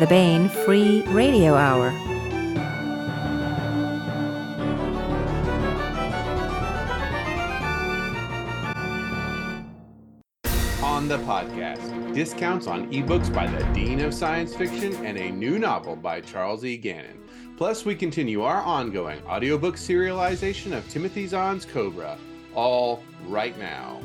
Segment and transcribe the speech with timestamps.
[0.00, 1.88] the Baen Free Radio Hour.
[10.82, 15.58] On the podcast, discounts on ebooks by the Dean of Science Fiction and a new
[15.58, 16.78] novel by Charles E.
[16.78, 17.20] Gannon.
[17.58, 22.16] Plus, we continue our ongoing audiobook serialization of Timothy Zahn's Cobra,
[22.54, 24.00] all right now.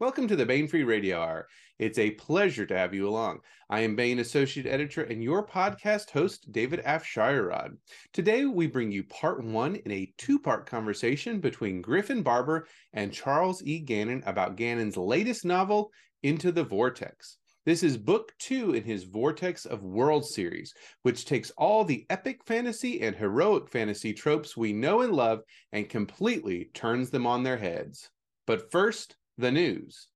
[0.00, 1.48] Welcome to the Baen Free Radio Hour.
[1.80, 3.40] It's a pleasure to have you along.
[3.68, 7.70] I am Baen Associate Editor and your podcast host, David Afsharirad.
[8.12, 13.12] Today, we bring you part one in a two part conversation between Griffin Barber and
[13.12, 13.80] Charles E.
[13.80, 15.90] Gannon about Gannon's latest novel,
[16.22, 17.38] Into the Vortex.
[17.66, 22.44] This is book two in his Vortex of World series, which takes all the epic
[22.46, 25.40] fantasy and heroic fantasy tropes we know and love
[25.72, 28.10] and completely turns them on their heads.
[28.46, 30.08] But first, the news.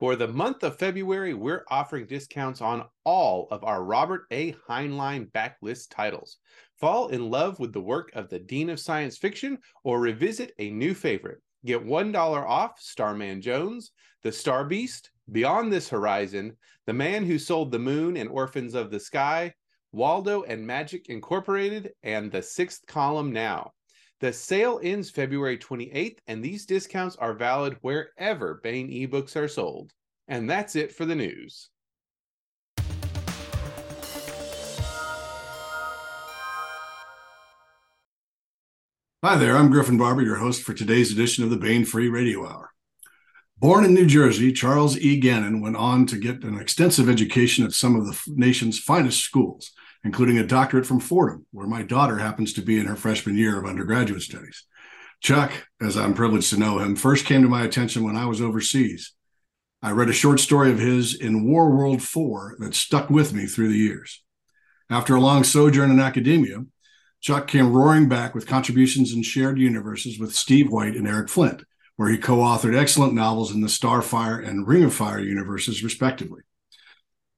[0.00, 4.52] For the month of February, we're offering discounts on all of our Robert A.
[4.68, 6.38] Heinlein backlist titles.
[6.78, 10.70] Fall in love with the work of the Dean of Science Fiction or revisit a
[10.70, 11.40] new favorite.
[11.64, 16.56] Get $1 off Starman Jones, The Star Beast, Beyond This Horizon,
[16.86, 19.54] The Man Who Sold the Moon and Orphans of the Sky,
[19.94, 23.70] Waldo and Magic Incorporated, and the sixth column now.
[24.18, 29.92] The sale ends February 28th, and these discounts are valid wherever Baen ebooks are sold.
[30.26, 31.70] And that's it for the news.
[39.22, 42.44] Hi there, I'm Griffin Barber, your host for today's edition of the Baen Free Radio
[42.44, 42.70] Hour.
[43.58, 45.20] Born in New Jersey, Charles E.
[45.20, 49.70] Gannon went on to get an extensive education at some of the nation's finest schools
[50.04, 53.58] including a doctorate from Fordham, where my daughter happens to be in her freshman year
[53.58, 54.64] of undergraduate studies.
[55.20, 58.42] Chuck, as I'm privileged to know him, first came to my attention when I was
[58.42, 59.12] overseas.
[59.82, 63.46] I read a short story of his in War World 4 that stuck with me
[63.46, 64.22] through the years.
[64.90, 66.64] After a long sojourn in academia,
[67.20, 71.64] Chuck came roaring back with contributions in shared universes with Steve White and Eric Flint,
[71.96, 76.42] where he co authored excellent novels in the Starfire and Ring of Fire universes, respectively.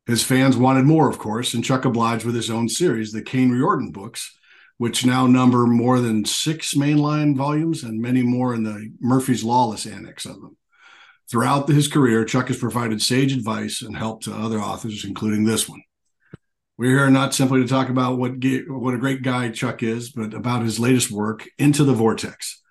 [0.06, 3.50] His fans wanted more, of course, and Chuck obliged with his own series, the Caine
[3.50, 4.36] Riordan books,
[4.78, 9.84] which now number more than six mainline volumes and many more in the Murphy's Lawless
[9.84, 10.56] annex of them.
[11.28, 15.68] Throughout his career, Chuck has provided sage advice and help to other authors, including this
[15.68, 15.82] one.
[16.78, 18.34] We're here not simply to talk about what
[18.68, 22.62] what a great guy Chuck is, but about his latest work, Into the Vortex,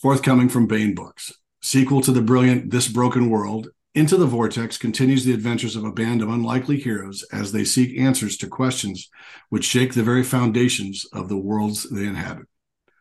[0.00, 1.32] forthcoming from Baen Books,
[1.62, 5.92] sequel to the brilliant This Broken World into the Vortex continues the adventures of a
[5.92, 9.10] band of unlikely heroes as they seek answers to questions
[9.50, 12.46] which shake the very foundations of the worlds they inhabit.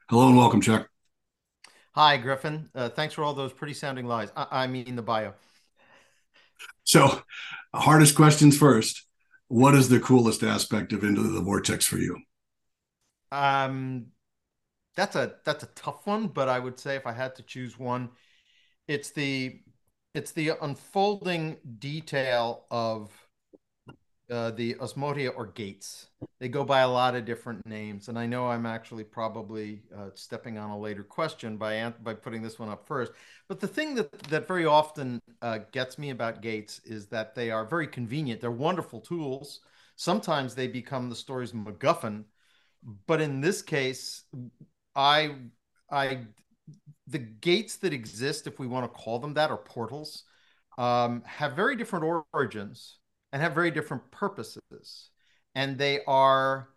[0.09, 0.90] Hello and welcome, Chuck.
[1.94, 2.69] Hi, Griffin.
[2.75, 4.31] Uh, thanks for all those pretty sounding lies.
[4.35, 5.34] I, I mean, the bio.
[6.84, 7.22] So,
[7.74, 9.06] hardest questions first.
[9.47, 12.18] What is the coolest aspect of Into the Vortex for you?
[13.31, 14.07] Um,
[14.96, 17.80] that's a that's a tough one, but I would say if I had to choose
[17.80, 18.09] one,
[18.88, 19.62] it's the
[20.14, 23.12] it's the unfolding detail of
[24.32, 26.08] uh, the osmotia or gates.
[26.40, 30.10] They go by a lot of different names, and I know I'm actually probably uh,
[30.16, 33.12] stepping on a later question by by putting this one up first.
[33.48, 37.52] But the thing that that very often uh, gets me about gates is that they
[37.52, 38.42] are very convenient.
[38.42, 39.60] They're wonderful tools.
[39.98, 42.24] Sometimes they become the story's MacGuffin,
[43.08, 44.24] but in this case,
[44.96, 45.36] I
[45.92, 46.22] I
[47.12, 50.24] the gates that exist, if we want to call them that, or portals,
[50.78, 53.00] um, have very different origins
[53.32, 55.10] and have very different purposes,
[55.56, 56.70] and they are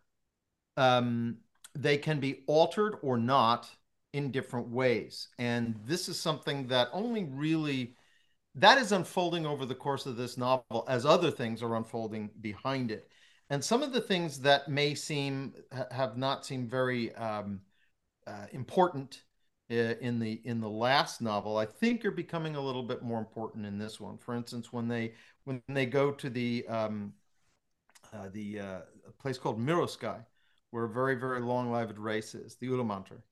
[0.76, 1.38] um,
[1.74, 3.68] they can be altered or not
[4.12, 5.28] in different ways.
[5.38, 7.94] And this is something that only really
[8.56, 12.92] that is unfolding over the course of this novel as other things are unfolding behind
[12.92, 13.10] it.
[13.50, 15.54] And some of the things that may seem
[15.90, 17.60] have not seemed very um,
[18.26, 19.22] uh, important
[19.68, 23.64] in the in the last novel i think are becoming a little bit more important
[23.64, 25.14] in this one for instance when they
[25.44, 27.12] when they go to the um
[28.14, 28.78] uh, the uh,
[29.18, 30.24] place called Mirosky,
[30.70, 33.22] where a very very long lived race is the Ulamantar.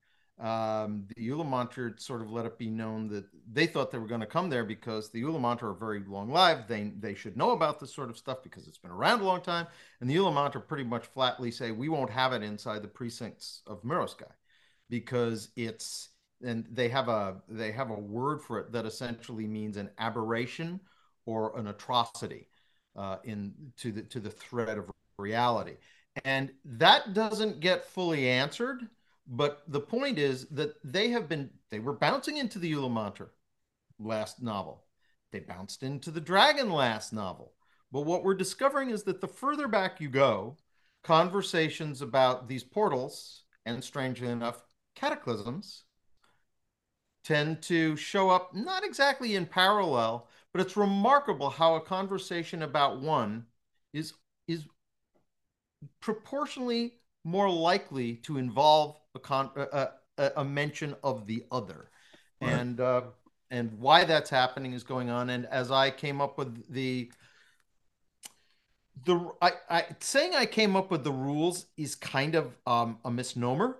[0.40, 4.20] Um, the Ulamantar sort of let it be known that they thought they were going
[4.22, 6.68] to come there because the Ulamantar are very long lived.
[6.68, 9.40] They they should know about this sort of stuff because it's been around a long
[9.42, 9.66] time.
[10.00, 13.82] And the Ulamantar pretty much flatly say we won't have it inside the precincts of
[13.82, 14.30] Mirosky
[14.88, 16.08] because it's
[16.42, 20.80] and they have a they have a word for it that essentially means an aberration
[21.26, 22.48] or an atrocity
[22.96, 25.76] uh, in to the to the thread of reality.
[26.24, 28.88] And that doesn't get fully answered.
[29.26, 33.28] But the point is that they have been, they were bouncing into the Ulamantar
[33.98, 34.84] last novel.
[35.30, 37.52] They bounced into the Dragon last novel.
[37.92, 40.56] But what we're discovering is that the further back you go,
[41.04, 44.62] conversations about these portals and strangely enough,
[44.96, 45.84] cataclysms
[47.24, 53.00] tend to show up not exactly in parallel, but it's remarkable how a conversation about
[53.00, 53.46] one
[53.92, 54.14] is
[54.48, 54.64] is
[56.00, 59.88] proportionally more likely to involve a, con- a,
[60.18, 61.88] a, a mention of the other,
[62.40, 62.50] right.
[62.50, 63.02] and uh,
[63.50, 65.30] and why that's happening is going on.
[65.30, 67.10] And as I came up with the
[69.04, 73.10] the I, I saying I came up with the rules is kind of um, a
[73.10, 73.78] misnomer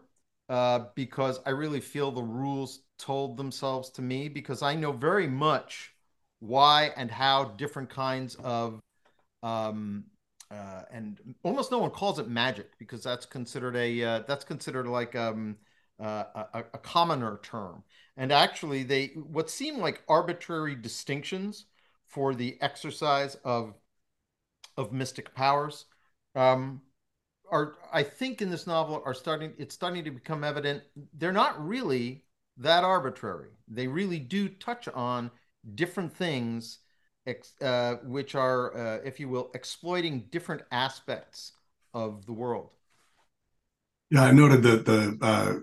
[0.49, 5.27] uh, because I really feel the rules told themselves to me because I know very
[5.27, 5.95] much
[6.41, 8.81] why and how different kinds of
[9.43, 10.05] um,
[10.51, 14.87] uh, and almost no one calls it magic because that's considered a uh, that's considered
[14.87, 15.57] like um,
[15.99, 17.83] uh, a, a, commoner term.
[18.17, 21.67] And actually, they what seem like arbitrary distinctions
[22.07, 23.75] for the exercise of
[24.77, 25.87] of mystic powers
[26.35, 26.83] um,
[27.53, 29.53] are, I think, in this novel are starting.
[29.59, 30.83] It's starting to become evident
[31.15, 32.25] they're not really
[32.57, 33.51] that arbitrary.
[33.69, 35.31] They really do touch on
[35.75, 36.79] different things
[37.61, 41.53] uh, which are, uh, if you will, exploiting different aspects
[41.95, 42.71] of the world.
[44.11, 45.55] Yeah, I noted that the uh,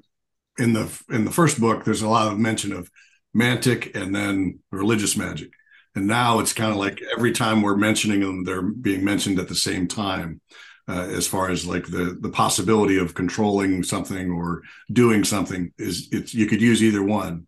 [0.58, 2.90] in the in the first book, there's a lot of mention of
[3.36, 5.50] mantic and then religious magic,
[5.96, 9.50] and now it's kind of like every time we're mentioning them, they're being mentioned at
[9.50, 10.42] the same time.
[10.90, 16.08] Uh, as far as like the the possibility of controlling something or doing something is
[16.12, 17.46] it's you could use either one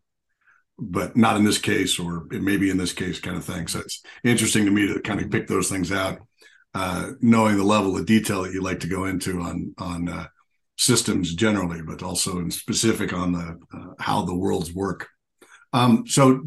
[0.81, 3.67] but not in this case, or it may be in this case, kind of thing.
[3.67, 6.19] So it's interesting to me to kind of pick those things out,
[6.73, 10.27] uh, knowing the level of detail that you like to go into on on uh,
[10.77, 15.07] systems generally, but also in specific on the uh, how the worlds work.
[15.73, 16.41] Um, so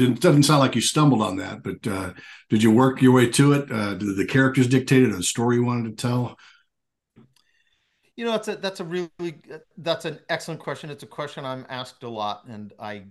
[0.00, 2.12] it doesn't sound like you stumbled on that, but uh,
[2.48, 3.70] did you work your way to it?
[3.70, 5.14] Uh, did the characters dictate it?
[5.14, 6.38] A story you wanted to tell?
[8.16, 9.10] You know, that's a that's a really
[9.78, 10.90] that's an excellent question.
[10.90, 13.04] It's a question I'm asked a lot, and I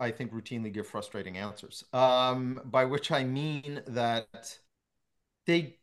[0.00, 1.84] I think, routinely give frustrating answers.
[1.92, 4.58] Um, by which I mean that
[5.46, 5.76] they,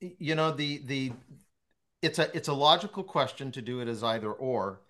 [0.00, 1.12] you know, the the
[2.02, 4.80] it's a it's a logical question to do it as either or,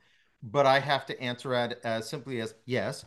[0.43, 3.05] but I have to answer it as simply as yes,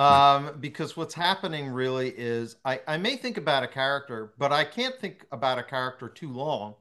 [0.00, 4.64] um, because what's happening really is I I may think about a character, but I
[4.64, 6.74] can't think about a character too long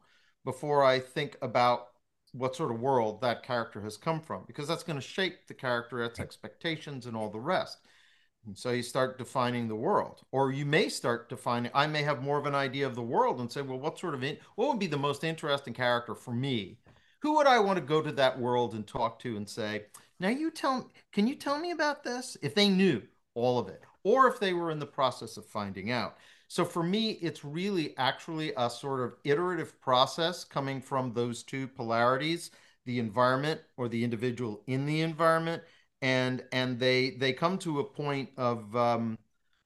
[0.46, 1.88] before I think about
[2.32, 5.54] what sort of world that character has come from because that's going to shape the
[5.54, 7.80] character, its expectations, and all the rest.
[8.46, 11.72] And so you start defining the world, or you may start defining.
[11.74, 14.14] I may have more of an idea of the world and say, well, what sort
[14.14, 16.80] of in, what would be the most interesting character for me?
[17.22, 19.88] Who would I want to go to that world and talk to and say,
[20.20, 22.38] now you tell, can you tell me about this?
[22.42, 23.02] If they knew
[23.34, 26.18] all of it, or if they were in the process of finding out.
[26.48, 31.68] So for me, it's really actually a sort of iterative process coming from those two
[31.68, 32.52] polarities,
[32.86, 35.64] the environment or the individual in the environment,
[36.02, 39.18] and and they they come to a point of um,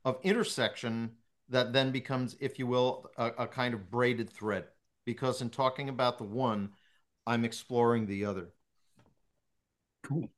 [0.05, 1.11] of intersection
[1.49, 4.65] that then becomes, if you will, a, a kind of braided thread.
[5.05, 6.71] Because in talking about the one,
[7.27, 8.49] I'm exploring the other.
[10.03, 10.29] Cool.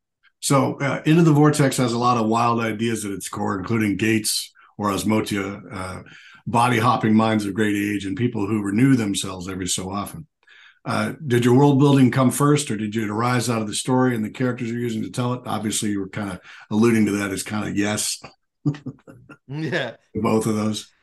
[0.45, 3.97] So, uh, Into the Vortex has a lot of wild ideas at its core, including
[3.97, 6.03] gates or osmotia, uh,
[6.45, 10.27] body hopping minds of great age and people who renew themselves every so often.
[10.85, 14.13] Uh, did your world building come first, or did it arise out of the story
[14.13, 15.41] and the characters you're using to tell it?
[15.47, 18.21] Obviously, you were kind of alluding to that as kind of yes.
[19.47, 19.95] yeah.
[20.13, 20.93] Both of those.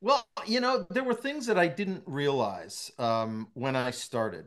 [0.00, 4.46] Well, you know, there were things that I didn't realize um, when I started.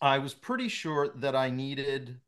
[0.00, 2.20] I was pretty sure that I needed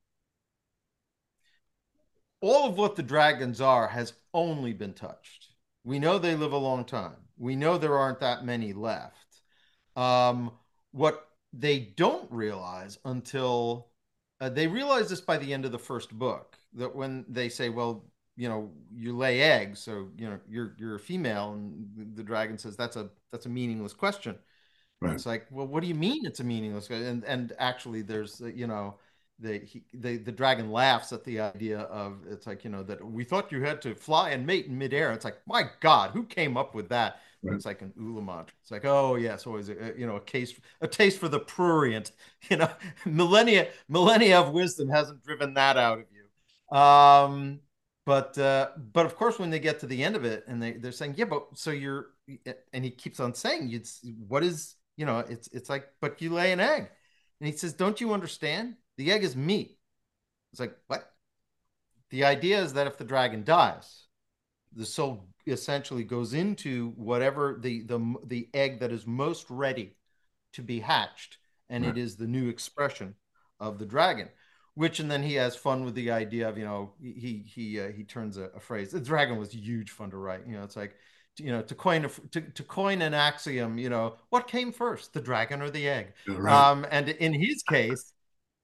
[2.42, 5.48] all of what the dragons are has only been touched.
[5.84, 7.16] We know they live a long time.
[7.38, 9.40] We know there aren't that many left.
[9.96, 10.52] Um,
[10.90, 13.88] what they don't realize until
[14.40, 17.68] uh, they realize this by the end of the first book that when they say,
[17.68, 18.04] well,
[18.36, 22.58] you know, you lay eggs, so you know you're you're a female, and the dragon
[22.58, 24.36] says that's a that's a meaningless question.
[25.00, 25.14] Right.
[25.14, 26.88] It's like, well, what do you mean it's a meaningless?
[26.90, 28.96] And and actually, there's you know
[29.38, 33.04] the, he, the the dragon laughs at the idea of it's like you know that
[33.04, 35.12] we thought you had to fly and mate in midair.
[35.12, 37.20] It's like my God, who came up with that?
[37.42, 37.54] Right.
[37.54, 38.48] It's like an ulamant.
[38.60, 42.12] It's like oh yes, always a, you know a case a taste for the prurient.
[42.50, 42.70] You know,
[43.06, 46.76] millennia millennia of wisdom hasn't driven that out of you.
[46.76, 47.60] Um,
[48.04, 50.72] but uh, but of course, when they get to the end of it, and they
[50.72, 52.06] they're saying yeah, but so you're
[52.72, 56.30] and he keeps on saying it's what is you know, it's it's like, but you
[56.30, 56.88] lay an egg.
[57.40, 58.76] And he says, Don't you understand?
[58.96, 59.78] The egg is meat.
[60.52, 61.10] It's like, what?
[62.10, 64.04] The idea is that if the dragon dies,
[64.74, 69.96] the soul essentially goes into whatever the the the egg that is most ready
[70.52, 71.38] to be hatched,
[71.70, 71.96] and right.
[71.96, 73.14] it is the new expression
[73.58, 74.28] of the dragon.
[74.74, 77.88] Which and then he has fun with the idea of you know he he uh,
[77.92, 78.90] he turns a, a phrase.
[78.90, 80.46] The dragon was huge fun to write.
[80.46, 80.94] You know, it's like
[81.38, 85.14] you know to coin a, to, to coin an axiom you know what came first
[85.14, 86.52] the dragon or the egg right.
[86.52, 88.12] um, and in his case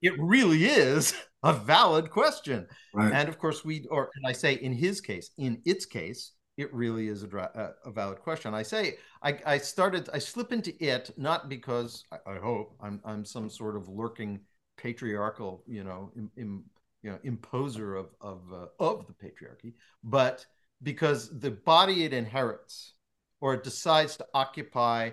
[0.03, 3.13] it really is a valid question right.
[3.13, 6.73] and of course we or and i say in his case in its case it
[6.75, 11.11] really is a, a valid question i say I, I started i slip into it
[11.17, 14.41] not because i, I hope i'm i'm some sort of lurking
[14.77, 16.65] patriarchal you know Im, Im,
[17.03, 20.45] you know imposer of of uh, of the patriarchy but
[20.83, 22.95] because the body it inherits
[23.41, 25.11] or it decides to occupy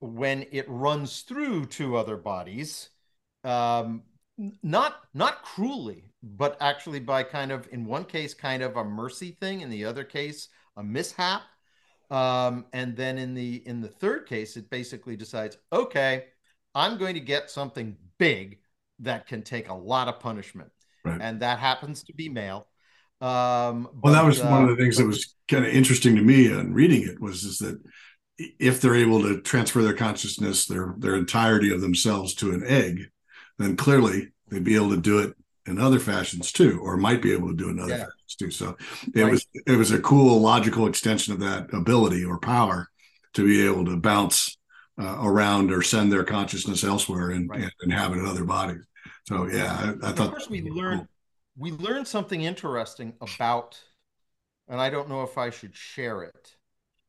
[0.00, 2.90] when it runs through two other bodies
[3.44, 4.02] um,
[4.62, 9.36] not not cruelly but actually by kind of in one case kind of a mercy
[9.40, 11.42] thing in the other case a mishap.
[12.10, 16.24] Um, and then in the in the third case it basically decides okay
[16.74, 18.60] i'm going to get something big
[19.00, 20.70] that can take a lot of punishment.
[21.04, 21.20] Right.
[21.20, 22.66] and that happens to be male
[23.20, 26.16] um, well, that was uh, one of the things but, that was kind of interesting
[26.16, 27.78] to me in reading it was is that
[28.38, 33.10] if they're able to transfer their consciousness, their their entirety of themselves to an egg,
[33.58, 35.34] then clearly they'd be able to do it
[35.66, 38.04] in other fashions too, or might be able to do in other yeah.
[38.04, 38.50] fashions too.
[38.50, 38.76] So
[39.14, 39.30] it right.
[39.30, 42.88] was it was a cool logical extension of that ability or power
[43.34, 44.56] to be able to bounce
[45.00, 47.62] uh, around or send their consciousness elsewhere and, right.
[47.62, 48.82] and inhabit other bodies.
[49.26, 50.28] So yeah, I, I thought.
[50.28, 51.08] Of course, we learned cool
[51.58, 53.78] we learned something interesting about,
[54.68, 56.54] and I don't know if I should share it,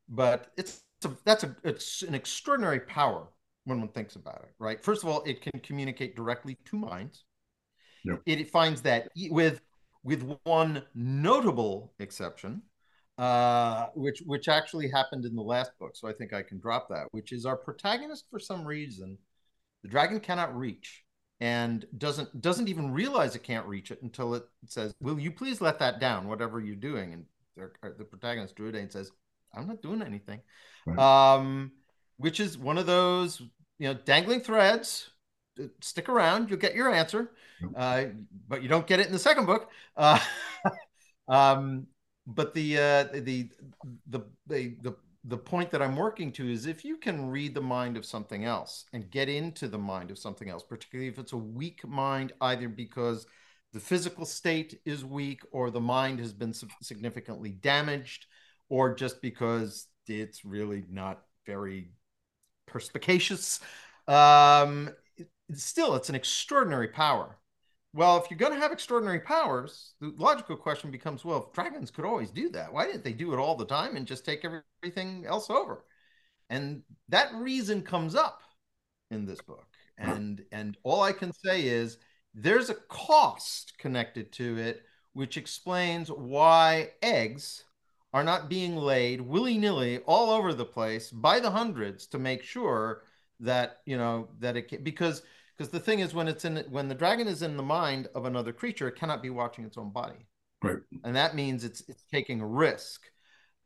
[0.09, 3.27] but it's a, that's a it's an extraordinary power
[3.69, 4.83] when one thinks about it, right?
[4.83, 7.23] First of all, it can communicate directly to minds.
[8.03, 8.21] Yep.
[8.25, 9.61] It finds that with
[10.03, 12.61] with one notable exception,
[13.17, 16.89] uh, which which actually happened in the last book, so I think I can drop
[16.89, 17.07] that.
[17.11, 19.17] Which is our protagonist for some reason,
[19.83, 21.03] the dragon cannot reach
[21.41, 25.61] and doesn't doesn't even realize it can't reach it until it says, "Will you please
[25.61, 27.25] let that down, whatever you're doing?" And
[27.97, 29.11] the protagonist Druid and says,
[29.53, 30.41] "I'm not doing anything,"
[30.85, 30.97] right.
[30.97, 31.73] um,
[32.17, 33.41] which is one of those
[33.79, 35.09] you know dangling threads.
[35.59, 37.31] Uh, stick around, you'll get your answer,
[37.75, 38.05] uh,
[38.47, 39.69] but you don't get it in the second book.
[39.97, 40.19] Uh,
[41.27, 41.87] um,
[42.27, 43.49] but the, uh, the
[44.07, 44.95] the the the
[45.25, 48.45] the point that I'm working to is if you can read the mind of something
[48.45, 52.31] else and get into the mind of something else, particularly if it's a weak mind,
[52.41, 53.25] either because
[53.73, 58.25] the physical state is weak or the mind has been significantly damaged,
[58.69, 61.91] or just because it's really not very
[62.69, 63.59] perspicacious.
[64.07, 64.89] Um,
[65.53, 67.37] still, it's an extraordinary power.
[67.93, 71.89] Well, if you're going to have extraordinary powers, the logical question becomes well, if dragons
[71.89, 74.45] could always do that, why didn't they do it all the time and just take
[74.45, 75.85] everything else over?
[76.49, 78.41] And that reason comes up
[79.11, 79.67] in this book.
[79.97, 81.97] And and all I can say is
[82.33, 84.83] there's a cost connected to it
[85.13, 87.65] which explains why eggs
[88.13, 93.03] are not being laid willy-nilly all over the place by the hundreds to make sure
[93.39, 95.21] that, you know, that it can, because
[95.57, 98.25] because the thing is when it's in when the dragon is in the mind of
[98.25, 100.25] another creature it cannot be watching its own body.
[100.63, 100.77] Right.
[101.03, 103.01] And that means it's it's taking a risk.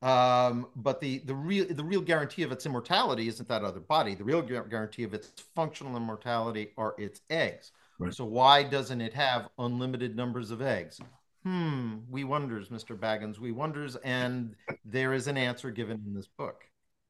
[0.02, 4.16] Um, but the the real the real guarantee of its immortality isn't that other body.
[4.16, 7.72] The real guarantee of its functional immortality are its eggs.
[8.00, 8.14] Right.
[8.14, 11.00] so why doesn't it have unlimited numbers of eggs
[11.44, 16.28] hmm we wonders mr baggins we wonders and there is an answer given in this
[16.38, 16.64] book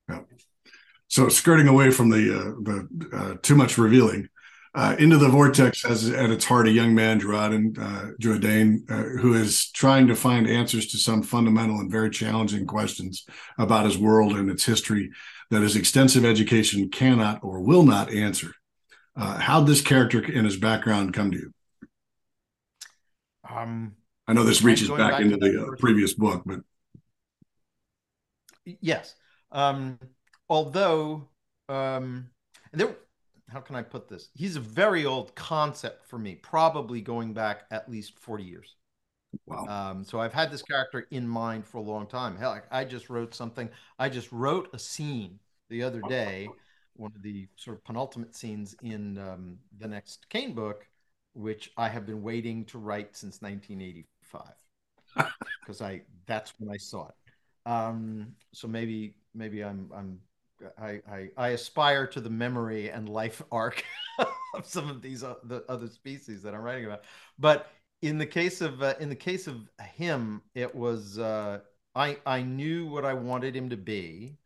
[0.09, 0.21] yeah.
[1.07, 4.27] so skirting away from the uh, the uh, too much revealing
[4.75, 9.35] uh, into the vortex has at its heart a young man, Druadaen, uh, uh, who
[9.35, 13.23] is trying to find answers to some fundamental and very challenging questions
[13.59, 15.11] about his world and its history
[15.51, 18.51] that his extensive education cannot or will not answer.
[19.15, 21.53] Uh, how'd this character and his background come to you?
[23.47, 23.93] Um,
[24.27, 26.61] I know this reaches back, back, into the uh, previous book, but
[28.65, 29.15] yes.
[29.51, 29.99] Um,
[30.49, 31.27] although
[31.69, 32.29] um,
[32.71, 32.95] there
[33.53, 34.29] how can I put this?
[34.33, 38.75] He's a very old concept for me, probably going back at least 40 years.
[39.45, 39.65] Wow.
[39.67, 42.35] Um, so I've had this character in mind for a long time.
[42.35, 43.69] Hell, I just wrote something.
[43.99, 45.39] I just wrote a scene
[45.69, 46.49] the other day,
[46.95, 50.87] one of the sort of penultimate scenes in um, the next Caine book,
[51.33, 53.41] which I have been waiting to write since
[54.33, 57.15] 1985, because I that's when I saw it.
[57.65, 60.19] Um, so maybe maybe I'm I'm
[60.79, 63.83] I, I, I aspire to the memory and life arc
[64.53, 67.03] of some of these uh, the other species that I'm writing about.
[67.39, 67.71] But
[68.01, 71.59] in the case of uh, in the case of him, it was uh,
[71.95, 74.37] I I knew what I wanted him to be.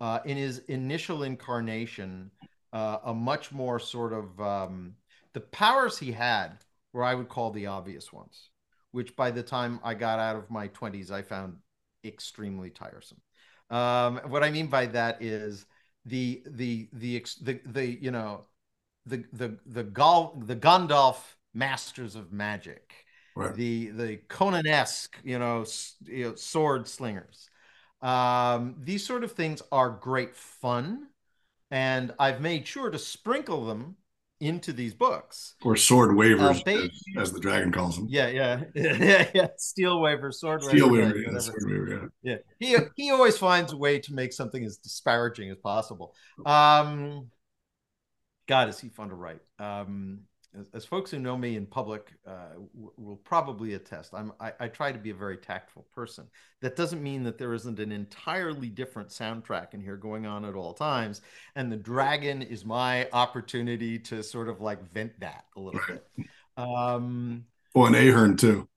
[0.00, 2.30] Uh, in his initial incarnation,
[2.72, 4.96] uh, a much more sort of um,
[5.34, 8.49] the powers he had were I would call the obvious ones,
[8.92, 11.56] which by the time I got out of my twenties, I found
[12.04, 13.20] extremely tiresome.
[13.70, 15.66] Um, what I mean by that is
[16.04, 18.44] the the the the, the you know
[19.06, 21.16] the the the Gal, the Gandalf
[21.54, 23.06] masters of magic,
[23.36, 23.54] right.
[23.54, 25.64] the the Conan-esque you know,
[26.04, 27.48] you know sword slingers.
[28.02, 31.08] Um, these sort of things are great fun,
[31.70, 33.96] and I've made sure to sprinkle them
[34.40, 35.54] into these books.
[35.62, 38.06] Or sword wavers, uh, as, as, the dragon calls them.
[38.08, 39.46] Yeah, yeah, yeah, yeah.
[39.58, 41.16] Steel waver, sword Steel waver.
[41.16, 42.36] yeah, sword waver, yeah.
[42.58, 42.78] yeah.
[42.94, 46.14] He he always finds a way to make something as disparaging as possible.
[46.46, 47.30] Um,
[48.48, 49.40] God, is he fun to write?
[49.58, 50.22] Um,
[50.58, 52.54] as, as, folks who know me in public uh,
[52.96, 56.26] will probably attest, I'm I, I, try to be a very tactful person.
[56.60, 60.54] That doesn't mean that there isn't an entirely different soundtrack in here going on at
[60.54, 61.20] all times.
[61.54, 66.06] And the dragon is my opportunity to sort of like vent that a little bit.
[66.56, 68.68] Um, oh, and Ahearn too.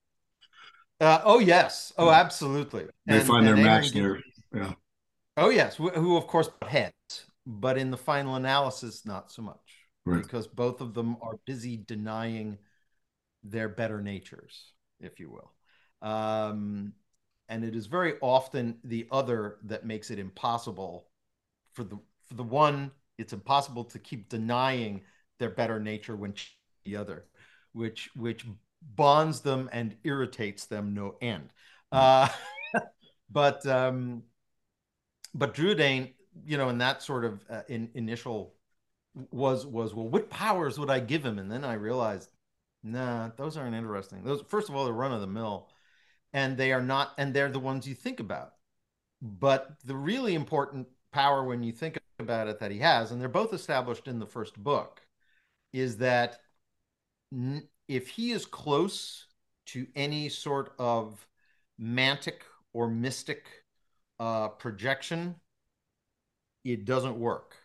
[1.01, 2.85] Uh, oh yes, oh absolutely.
[3.05, 4.21] They and, find their match there.
[4.55, 4.73] Yeah.
[5.35, 9.82] Oh yes, who, who of course heads, but in the final analysis, not so much
[10.05, 10.21] right.
[10.21, 12.57] because both of them are busy denying
[13.43, 15.51] their better natures, if you will.
[16.07, 16.93] Um,
[17.49, 21.07] and it is very often the other that makes it impossible
[21.73, 22.91] for the for the one.
[23.17, 25.01] It's impossible to keep denying
[25.39, 26.33] their better nature when
[26.85, 27.25] the other,
[27.73, 28.45] which which
[28.81, 31.49] bonds them and irritates them no end.
[31.91, 31.99] Hmm.
[31.99, 32.29] Uh,
[33.29, 34.23] but um,
[35.33, 36.13] but Druadaen,
[36.45, 38.55] you know, in that sort of uh, in, initial
[39.31, 41.39] was was well what powers would i give him?
[41.39, 42.29] And then i realized
[42.83, 44.23] nah those aren't interesting.
[44.23, 45.69] Those first of all they're run of the mill
[46.33, 48.53] and they are not and they're the ones you think about.
[49.21, 53.29] But the really important power when you think about it that he has and they're
[53.29, 55.01] both established in the first book
[55.71, 56.39] is that
[57.87, 59.27] if he is close
[59.65, 61.25] to any sort of
[61.81, 62.41] mantic
[62.73, 63.45] or mystic
[64.19, 65.35] uh, projection
[66.63, 67.55] it doesn't work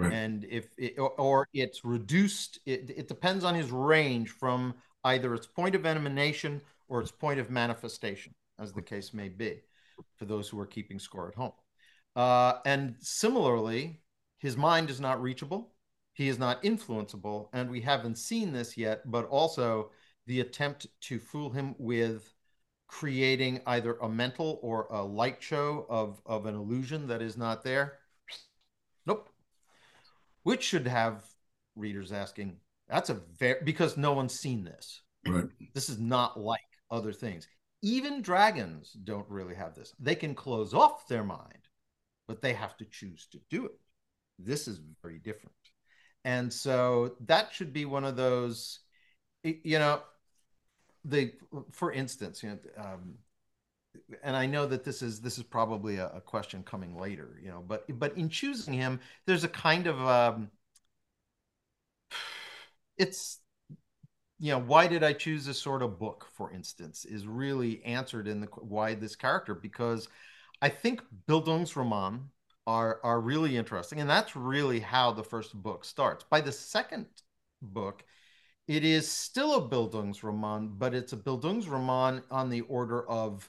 [0.00, 0.12] Right.
[0.12, 5.46] And if it, or it's reduced, it, it depends on his range from either its
[5.46, 9.60] point of emanation or its point of manifestation, as the case may be,
[10.16, 11.52] for those who are keeping score at home.
[12.16, 14.00] Uh, and similarly,
[14.38, 15.72] his mind is not reachable,
[16.12, 19.90] he is not influenceable, and we haven't seen this yet, but also
[20.26, 22.34] the attempt to fool him with
[22.88, 27.62] creating either a mental or a light show of, of an illusion that is not
[27.62, 27.98] there.
[29.06, 29.30] Nope,
[30.42, 31.24] which should have
[31.76, 32.56] readers asking,
[32.88, 35.02] that's a very, because no one's seen this.
[35.26, 35.46] Right.
[35.74, 37.46] This is not like other things.
[37.82, 39.94] Even dragons don't really have this.
[39.98, 41.68] They can close off their mind,
[42.28, 43.78] but they have to choose to do it.
[44.38, 45.54] This is very different.
[46.24, 48.80] And so that should be one of those,
[49.42, 50.02] you know,
[51.04, 51.32] the,
[51.70, 53.14] for instance, you know, um,
[54.22, 57.50] and I know that this is this is probably a, a, question coming later, you
[57.50, 60.50] know, but but in choosing him, there's a kind of um,
[62.98, 63.38] it's
[64.38, 68.28] you know why did I choose this sort of book, for instance, is really answered
[68.28, 70.08] in the why this character because
[70.62, 72.20] I think Bildungsroman
[72.66, 76.24] are are really interesting, and that's really how the first book starts.
[76.24, 77.06] By the second
[77.62, 78.04] book,
[78.68, 83.48] it is still a Bildungsroman, but it's a Bildungsroman on the order of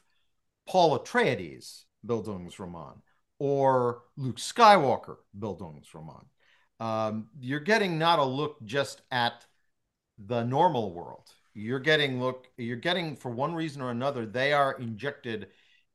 [0.68, 2.98] Paul Atreides Bildungsroman
[3.40, 6.26] or Luke Skywalker Bildungsroman.
[6.80, 9.46] Um, you're getting not a look just at
[10.18, 11.32] the normal world.
[11.54, 12.48] You're getting look.
[12.58, 14.26] You're getting for one reason or another.
[14.26, 15.48] They are injected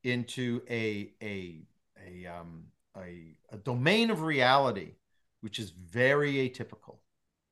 [0.03, 1.63] into a a
[2.05, 4.93] a um, a, a domain of reality
[5.41, 6.97] which is very atypical,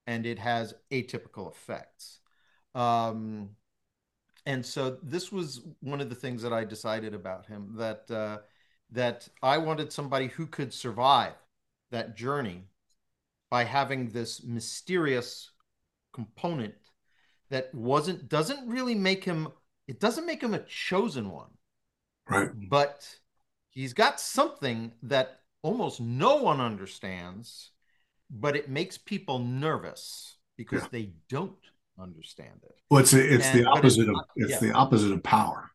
[0.08, 2.20] and it has atypical effects.
[2.74, 3.52] Um,
[4.46, 8.40] and so this was one of the things that I decided about him that uh,
[8.92, 11.34] that I wanted somebody who could survive
[11.92, 12.64] that journey
[13.50, 15.52] by having this mysterious
[16.14, 16.76] component
[17.50, 19.50] that wasn't doesn't really make him
[19.88, 21.52] it doesn't make him a chosen one.
[22.28, 22.50] Right.
[22.70, 23.08] But
[23.70, 27.72] he's got something that almost no one understands
[28.30, 30.90] but it makes people nervous because yeah.
[30.92, 31.54] they don't
[32.02, 32.76] understand it.
[32.90, 34.60] Well, it's a, it's and, the opposite it's of it's yeah.
[34.60, 35.72] the opposite of power.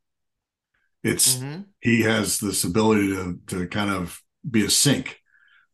[1.02, 1.62] It's mm-hmm.
[1.80, 5.18] he has this ability to to kind of be a sink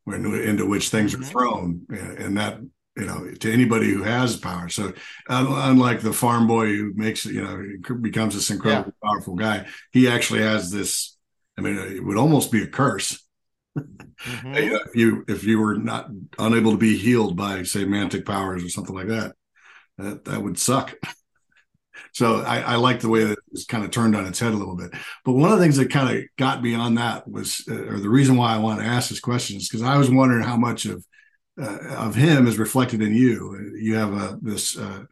[0.04, 1.24] when, into which things are Mhm.
[1.24, 2.60] thrown, and, and that
[2.96, 4.68] you know to anybody who has power.
[4.68, 4.92] So
[5.28, 10.42] unlike the farm boy who makes you know becomes this incredibly powerful guy, he actually
[10.42, 11.16] has this.
[11.58, 13.22] I mean, it would almost be a curse
[13.78, 14.54] Mhm.
[14.86, 18.68] if you if you were not unable to be healed by say mantic powers or
[18.68, 19.34] something like that.
[19.98, 20.94] That that would suck.
[22.12, 24.56] So I, I like the way that it's kind of turned on its head a
[24.56, 24.90] little bit.
[25.24, 27.98] But one of the things that kind of got me on that was, uh, or
[27.98, 30.56] the reason why I want to ask this question is because I was wondering how
[30.56, 31.04] much of
[31.60, 33.72] uh, of him is reflected in you.
[33.78, 35.04] You have a this uh,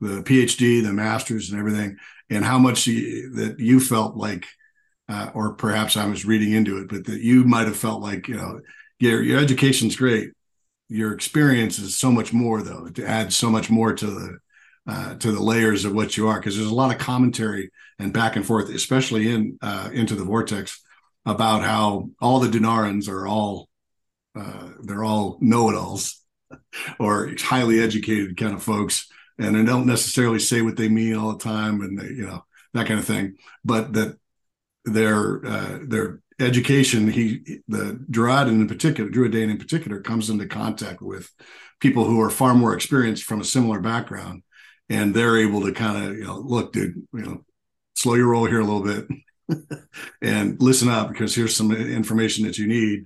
[0.00, 1.96] the PhD, the masters, and everything,
[2.30, 4.46] and how much that you felt like,
[5.08, 8.28] uh, or perhaps I was reading into it, but that you might have felt like
[8.28, 8.60] you know
[9.00, 10.30] your your education's great.
[10.88, 12.86] Your experience is so much more, though.
[12.86, 14.38] It adds so much more to the
[14.86, 18.12] uh, to the layers of what you are because there's a lot of commentary and
[18.12, 20.80] back and forth, especially in uh, into the vortex,
[21.26, 23.68] about how all the Dunarrans are all
[24.34, 26.22] uh, they're all know-it-alls
[26.98, 31.32] or highly educated kind of folks, and they don't necessarily say what they mean all
[31.32, 33.36] the time, and they, you know that kind of thing.
[33.64, 34.16] But that
[34.84, 41.02] they're uh, their education, he the Druadaen in particular, Druadaen in particular, comes into contact
[41.02, 41.30] with
[41.80, 44.42] people who are far more experienced from a similar background.
[44.90, 47.44] And they're able to kind of you know look dude you know
[47.94, 49.06] slow your roll here a little bit
[50.22, 53.04] and listen up because here's some information that you need.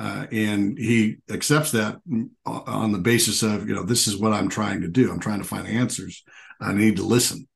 [0.00, 2.00] Uh, and he accepts that
[2.46, 5.10] on the basis of you know this is what i'm trying to do.
[5.10, 6.22] I'm trying to find answers.
[6.60, 7.48] I need to listen.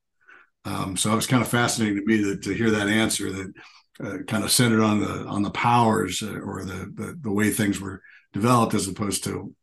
[0.65, 3.53] Um, so it was kind of fascinating to me that, to hear that answer that
[4.01, 7.51] uh, kind of centered on the on the powers uh, or the, the the way
[7.51, 8.03] things were
[8.33, 9.55] developed as opposed to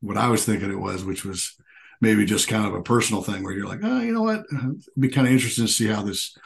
[0.00, 1.56] what i was thinking it was which was
[2.00, 4.44] maybe just kind of a personal thing where you're like, oh, you know what?
[4.52, 6.36] It'd be kind of interesting to see how this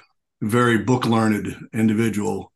[0.40, 2.52] very book learned individual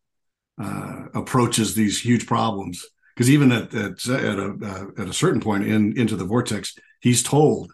[0.61, 2.85] uh, approaches these huge problems.
[3.14, 6.76] Because even at at, at a uh, at a certain point in into the vortex,
[7.00, 7.72] he's told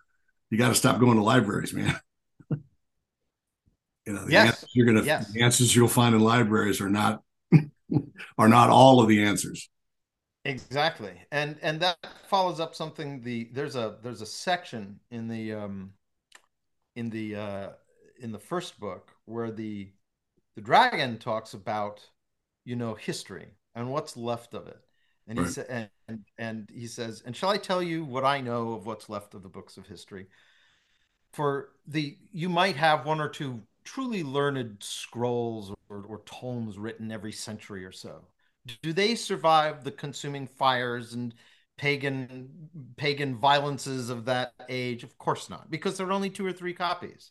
[0.50, 1.94] you got to stop going to libraries, man.
[4.06, 4.46] you know, the Yes.
[4.46, 5.24] answers you're gonna Yes.
[5.32, 7.22] the answers you'll find in libraries are not
[8.38, 9.68] are not all of the answers.
[10.46, 11.22] Exactly.
[11.32, 15.94] And and that follows up something the there's a there's a section in the um
[16.96, 17.68] in the uh
[18.20, 19.90] in the first book where the
[20.56, 22.00] the dragon talks about
[22.64, 24.78] you know history and what's left of it.
[25.28, 25.46] And he Right.
[25.46, 28.86] said and, and and he says, "And shall I tell you what I know of
[28.86, 30.28] what's left of the books of history?"
[31.32, 37.12] For the you might have one or two truly learned scrolls or, or tomes written
[37.12, 38.26] every century or so?
[38.82, 41.34] Do they survive the consuming fires and
[41.76, 42.48] pagan
[42.96, 45.04] pagan violences of that age?
[45.04, 47.30] Of course not because there are only two or three copies.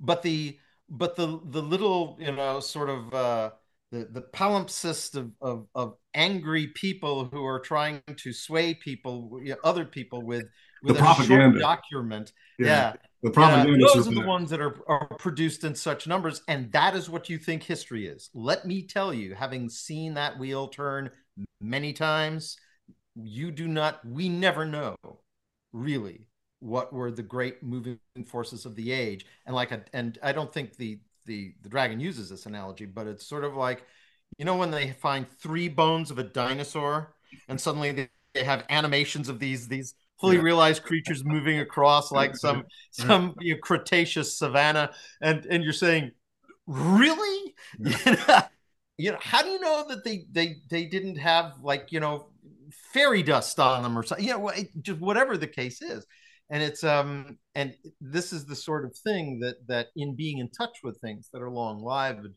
[0.00, 3.50] But the but the the little you know sort of uh
[3.90, 9.50] the the palimpsest of, of of angry people who are trying to sway people you
[9.50, 10.46] know, other people with with
[10.82, 11.58] The a short propaganda.
[11.58, 16.06] document yeah The yeah, propaganda those are the ones that are, are produced in such
[16.06, 18.30] numbers, and that is what you think history is.
[18.34, 21.10] Let me tell you, having seen that wheel turn
[21.60, 22.56] many times,
[23.14, 24.96] you do not, we never know
[25.72, 26.26] really
[26.60, 29.26] what were the great moving forces of the age.
[29.46, 33.06] And like, a, and I don't think the the the dragon uses this analogy, but
[33.06, 33.84] it's sort of like,
[34.38, 37.14] you know, when they find three bones of a dinosaur,
[37.48, 40.42] and suddenly they, they have animations of these these fully Yeah.
[40.42, 46.12] realized creatures moving across like some some you know, Cretaceous savanna, and and you're saying,
[46.66, 47.54] really?
[48.98, 52.28] you know, how do you know that they they they didn't have like you know
[52.92, 54.26] fairy dust on them or something?
[54.26, 56.06] You know, it- just whatever the case is.
[56.48, 60.48] And it's um and this is the sort of thing that that in being in
[60.50, 62.34] touch with things that are long lived,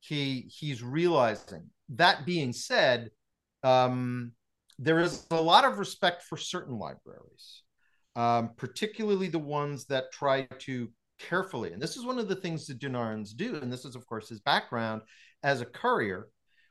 [0.00, 1.68] he he's realizing.
[1.90, 3.10] That being said,
[3.62, 4.32] um,
[4.82, 7.62] there is a lot of respect for certain libraries
[8.16, 12.66] um, particularly the ones that try to carefully, and this is one of the things
[12.66, 15.02] the Dunarrans do, and this is, of course, his background
[15.42, 16.28] as a courier,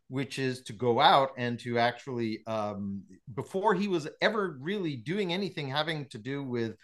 [0.08, 3.02] which is to go out and to actually, um,
[3.34, 6.76] before he was ever really doing anything having to do with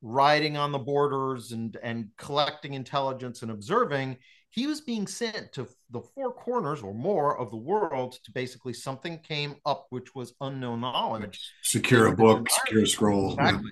[0.00, 4.16] riding on the borders and and collecting intelligence and observing
[4.52, 8.74] he was being sent to the four corners or more of the world to basically
[8.74, 13.32] something came up which was unknown knowledge secure a book, secure a scroll.
[13.32, 13.70] Exactly.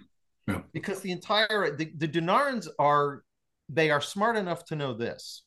[0.49, 0.61] Yeah.
[0.73, 3.23] Because the entire the, the Dunarrans are
[3.69, 5.45] they are smart enough to know this.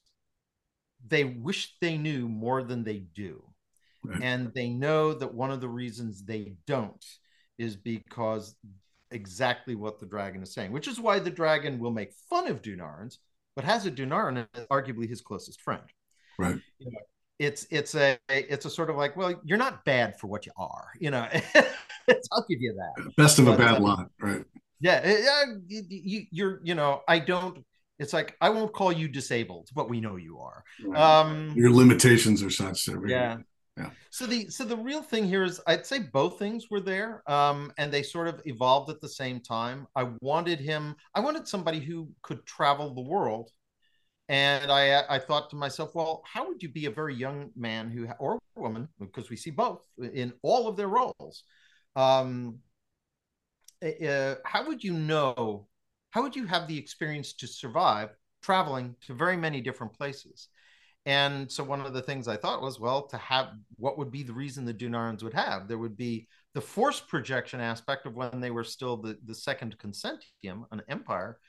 [1.05, 3.43] They wish they knew more than they do.
[4.05, 4.21] Right.
[4.21, 7.03] And they know that one of the reasons they don't
[7.57, 8.55] is because
[9.11, 12.61] exactly what the dragon is saying, which is why the dragon will make fun of
[12.61, 13.17] Dunarrans,
[13.55, 15.83] but has a Dunarran as arguably his closest friend.
[16.37, 16.59] Right.
[16.79, 16.99] You know,
[17.39, 20.51] it's it's a it's a sort of like well you're not bad for what you
[20.57, 21.27] are you know.
[22.31, 23.13] I'll give you that.
[23.17, 24.43] Best of But, a bad uh, lot right.
[24.79, 27.63] Yeah yeah you, you, you're you know i don't
[27.99, 30.63] it's like i won't call you disabled but we know you are.
[30.95, 33.37] Um your limitations are such that yeah
[33.77, 33.89] Yeah.
[34.11, 37.71] so the so the real thing here is i'd say both things were there um
[37.79, 41.79] and they sort of evolved at the same time i wanted him i wanted somebody
[41.79, 43.49] who could travel the world
[44.29, 47.89] and i i thought to myself well how would you be a very young man
[47.89, 49.81] who or woman because we see both
[50.13, 51.43] in all of their roles
[51.95, 52.59] um
[53.83, 55.67] uh, how would you know
[56.11, 58.09] how would you have the experience to survive
[58.43, 60.49] traveling to very many different places
[61.05, 64.23] and so one of the things I thought was, well, to have what would be
[64.23, 65.67] the reason the Dunarrans would have?
[65.67, 69.77] There would be the force projection aspect of when they were still the, the second
[69.79, 71.39] consentium, an empire,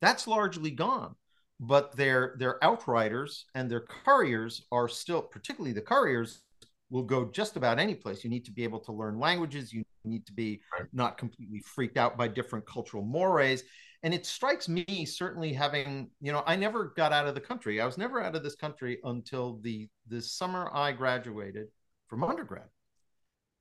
[0.00, 1.14] that's largely gone.
[1.60, 6.42] But their their outriders and their couriers are still, particularly the couriers,
[6.90, 8.24] will go just about any place.
[8.24, 9.72] You need to be able to learn languages.
[9.72, 10.88] You need to be Right.
[10.92, 13.64] not completely freaked out by different cultural mores.
[14.02, 17.80] And it strikes me certainly having you know i never got out of the country.
[17.80, 21.68] I was never out of this country until the the summer i graduated
[22.08, 22.68] from undergrad.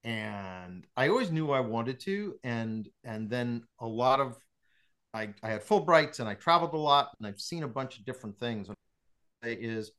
[0.04, 2.36] And i always knew i wanted to.
[2.44, 4.38] And and then a lot of
[5.14, 8.06] i i had fulbrights and i traveled a lot and i've seen a bunch of
[8.06, 8.68] different things.
[9.44, 9.92] It is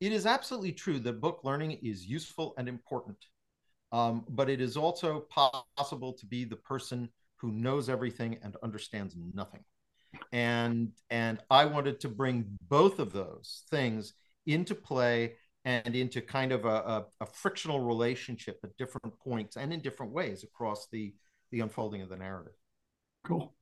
[0.00, 3.16] it is absolutely true that book learning is useful and important
[3.92, 5.26] um, but it is also
[5.76, 9.64] possible to be the person who knows everything and understands nothing.
[10.32, 14.14] And and i wanted to bring both of those things
[14.46, 19.72] into play and into kind of a, a, a frictional relationship at different points and
[19.72, 21.14] in different ways across the
[21.50, 22.54] the unfolding of the narrative.
[23.24, 23.54] Cool.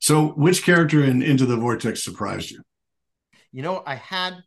[0.00, 2.62] So which character in into the vortex surprised you?
[3.52, 4.42] You know i had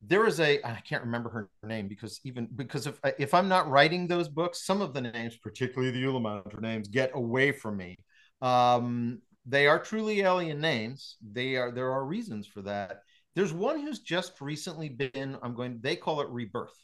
[0.00, 3.68] there is a i can't remember her name because even because if if i'm not
[3.68, 7.96] writing those books some of the names particularly the Ulamanta names get away from me.
[8.40, 11.16] Um they are truly alien names.
[11.32, 13.00] They are there are reasons for that.
[13.34, 16.76] There's one who's just recently been i'm going they call it rebirth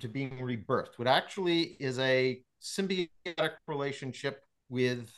[0.00, 5.12] to being rebirthed what actually is a symbiotic relationship with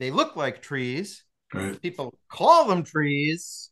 [0.00, 1.22] they look like trees.
[1.52, 1.80] Right.
[1.80, 3.70] People call them trees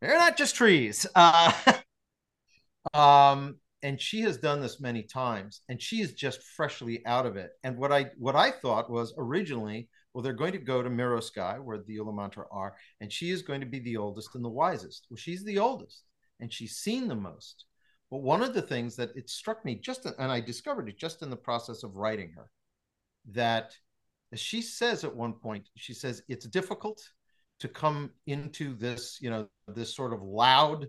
[0.00, 1.06] they're not just trees.
[1.16, 1.52] Uh,
[2.94, 7.36] um and she has done this many times and she is just freshly out of
[7.36, 7.50] it.
[7.64, 11.62] And what i what i thought was originally well they're going to go to Mirosky
[11.62, 15.06] where the Ulamanta are and she is going to be the oldest and the wisest.
[15.10, 16.04] Well she's the oldest
[16.40, 17.64] and she's seen the most.
[18.10, 21.22] But one of the things that it struck me just and i discovered it just
[21.22, 22.48] in the process of writing her
[23.32, 23.72] that
[24.34, 27.00] she says at one point she says it's difficult
[27.60, 30.86] to come into this you know this sort of loud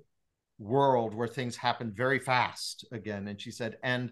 [0.60, 3.28] world where things happen very fast again.
[3.28, 4.12] And she said and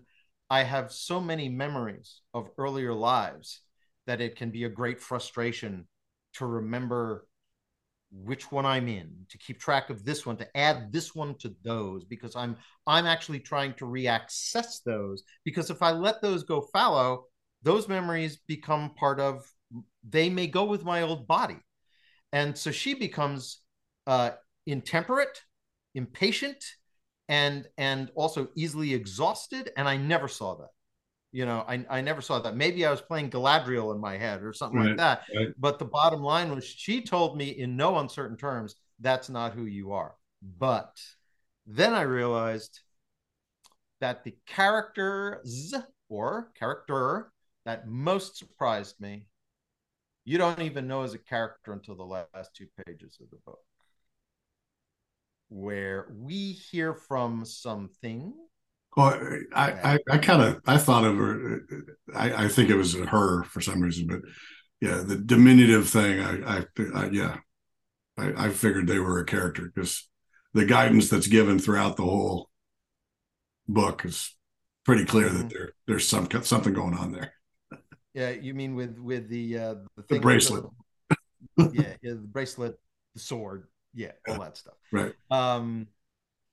[0.50, 3.62] i have so many memories of earlier lives
[4.06, 5.88] that it can be a great frustration
[6.34, 7.28] to remember
[8.12, 11.54] which one i'm in to keep track of this one to add this one to
[11.64, 15.24] those because i'm i'm actually trying to reaccess those.
[15.44, 17.26] Because if i let those go fallow
[17.64, 19.44] those memories become part of
[20.08, 21.58] they may go with my old body
[22.36, 23.62] and so she becomes
[24.08, 24.32] uh,
[24.68, 25.42] intemperate
[25.96, 26.62] impatient
[27.30, 29.72] and and also easily exhausted.
[29.78, 30.72] And i never saw that.
[31.32, 32.56] You know i, I never saw that.
[32.56, 35.18] Maybe i was playing galadriel in my head or something Right, like that.
[35.36, 35.48] right.
[35.58, 39.66] but the bottom line was she told me in no uncertain terms that's not who
[39.66, 40.14] you are.
[40.42, 40.94] But
[41.66, 42.74] then i realized
[44.02, 45.74] that the characters
[46.10, 47.32] or character
[47.66, 49.28] that most surprised me
[50.26, 53.60] you don't even know as a character until the last two pages of the book
[55.50, 58.34] where we hear from something
[58.96, 59.20] Well,
[59.54, 61.62] I, I, I kind of, I thought of her.
[62.16, 64.22] I, I think it was her for some reason, but
[64.82, 66.20] yeah, the diminutive thing.
[66.22, 67.38] I, I, I yeah,
[68.18, 70.08] I, I figured they were a character because
[70.54, 72.50] the guidance that's given throughout the whole
[73.68, 74.36] book is
[74.86, 75.50] pretty clear that Mhm.
[75.50, 77.34] there, there's some something going on there.
[78.16, 80.66] Yeah you mean with with the uh the, The bracelet,
[81.58, 82.80] yeah, yeah the bracelet
[83.14, 84.74] the sword yeah all that stuff.
[84.92, 85.14] Right?
[85.30, 85.88] um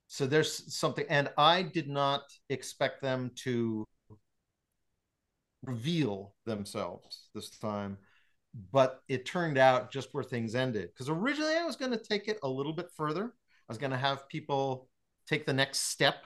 [0.08, 3.86] so there's something and i did not expect them to
[5.64, 7.96] reveal themselves this time
[8.70, 12.28] but it turned out just where things ended because originally i was going to take
[12.28, 13.32] it a little bit further.
[13.68, 14.88] I was going to have people
[15.26, 16.16] take the next step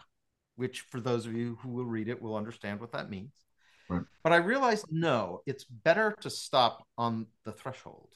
[0.56, 3.45] which for those of you who will read it will understand what that means
[3.88, 4.02] Right.
[4.24, 8.10] but i realized no it's better to stop on the threshold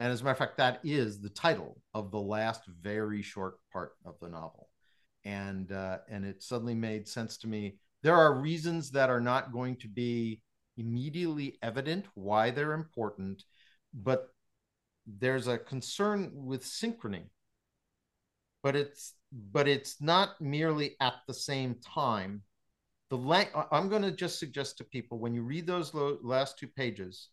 [0.00, 3.58] and as a matter of fact, that is the title of the last very short
[3.72, 4.68] part of the novel.
[5.24, 7.78] and uh, and it suddenly made sense to me.
[8.02, 10.42] There are reasons that are not going to be
[10.76, 13.44] immediately evident why they're important,
[13.94, 14.28] but
[15.06, 17.30] there's a concern with synchrony.
[18.62, 22.42] But it's but it's not merely at the same time.
[23.10, 26.58] The lang- I'm going to just suggest to people when you read those lo- last
[26.58, 27.28] two pages,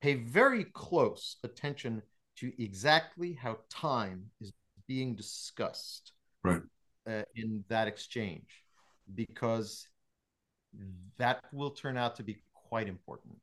[0.00, 2.02] pay very close attention
[2.36, 4.52] to exactly how time is
[4.86, 6.62] being discussed right.
[7.06, 8.64] uh, in that exchange
[9.14, 9.86] because
[11.18, 13.34] that will turn out to be quite important.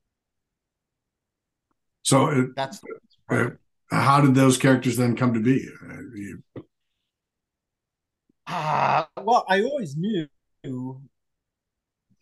[2.04, 2.82] So it, that's
[3.30, 3.50] uh,
[3.92, 5.68] how did those characters then come to be?
[5.84, 6.44] Uh, you...
[8.48, 10.26] uh, well i always knew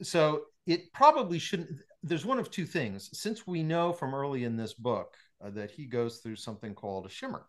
[0.02, 1.70] so it probably shouldn't
[2.06, 3.10] there's one of two things.
[3.14, 7.06] Since we know from early in this book uh, that he goes through something called
[7.06, 7.48] a shimmer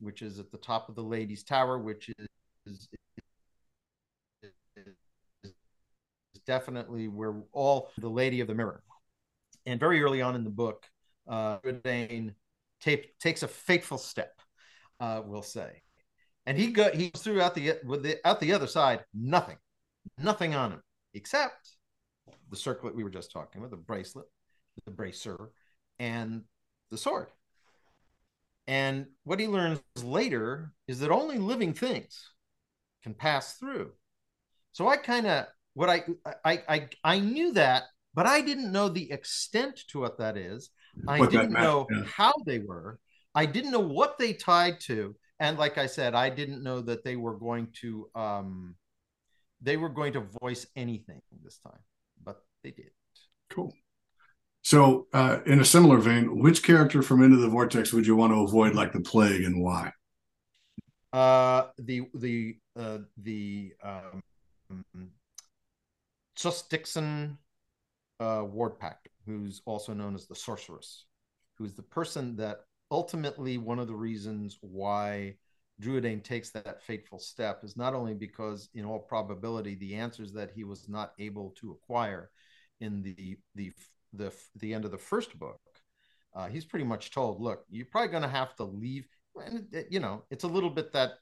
[0.00, 2.26] which is at the top of the ladies tower which is,
[2.66, 2.88] is,
[6.46, 8.82] definitely where all the lady of the mirror.
[9.66, 10.86] And very early on in the book
[11.28, 12.34] uh Dane
[12.80, 14.32] tape, takes a fateful step
[15.00, 15.82] uh we'll say.
[16.46, 19.58] And he go he goes through out the with the out the other side nothing
[20.18, 20.82] nothing on him
[21.14, 21.70] except
[22.50, 24.26] the circlet we were just talking about, the bracelet,
[24.84, 25.50] the bracer,
[25.98, 26.42] and
[26.90, 27.28] the sword.
[28.66, 32.30] And what he learns later is that only living things
[33.02, 33.92] can pass through.
[34.72, 36.04] So I kind of what I,
[36.44, 40.70] I I I knew that, but I didn't know the extent to what that is.
[41.08, 42.04] I What didn't meant, know yeah.
[42.04, 42.98] how they were.
[43.34, 45.16] I didn't know what they tied to.
[45.40, 48.76] And like I said, I didn't know that they were going to um
[49.60, 51.82] they were going to voice anything this time,
[52.24, 52.90] but they did.
[53.50, 53.74] cool
[54.62, 58.32] so uh, in a similar vein which character from into the vortex would you want
[58.32, 59.90] to avoid like the plague and why
[61.12, 64.22] Uh, the the uh, the um,
[66.36, 67.36] Sus Dixon
[68.20, 71.06] uh, Ward Pack, who's also known as the Sorceress,
[71.58, 75.34] who's the person that ultimately one of the reasons why
[75.80, 80.50] Druadaen takes that fateful step is not only because, in all probability, the answers that
[80.54, 82.30] he was not able to acquire
[82.80, 83.72] in the the
[84.12, 85.60] the the end of the first book,
[86.34, 89.06] uh, he's pretty much told, look, you're probably going to have to leave.
[89.36, 91.12] And it- you know, it's a little bit that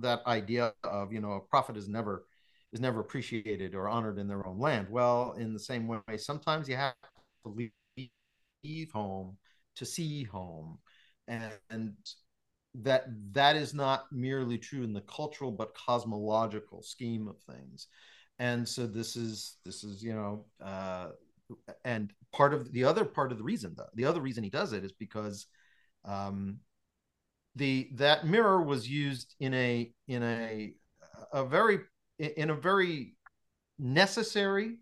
[0.00, 2.26] that idea of you know a prophet is never
[2.72, 4.88] is never appreciated or honored in their own land.
[4.90, 6.94] Well, in the same way, sometimes you have
[7.44, 7.72] to leave,
[8.64, 9.36] leave home
[9.76, 10.78] to see home,
[11.28, 11.94] and, and
[12.74, 17.88] that that is not merely true in the cultural but cosmological scheme of things.
[18.38, 21.08] And so this is this is you know uh,
[21.84, 24.72] and part of the other part of the reason though the other reason he does
[24.72, 25.46] it is because
[26.04, 26.58] um,
[27.56, 30.74] the that mirror was used in a in a
[31.32, 31.80] a very
[32.18, 33.14] in a very
[33.78, 34.76] necessary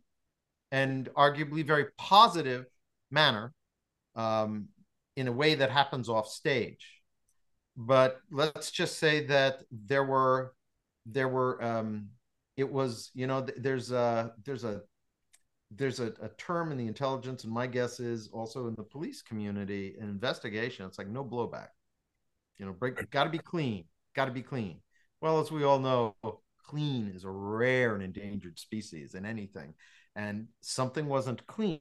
[0.72, 2.66] and arguably very positive
[3.10, 3.54] manner
[4.14, 4.68] um,
[5.16, 6.95] in a way that happens off stage
[7.76, 10.54] but let's just say that there were
[11.04, 12.08] there were um,
[12.56, 14.82] it was you know th- there's a there's a
[15.70, 19.20] there's a, a term in the intelligence and my guess is also in the police
[19.20, 21.68] community an investigation it's like no blowback.
[22.58, 23.84] You know break got to be clean
[24.14, 24.80] got to be clean.
[25.20, 26.14] Well as we all know
[26.66, 29.74] clean is a rare and endangered species in anything
[30.16, 31.80] and something wasn't clean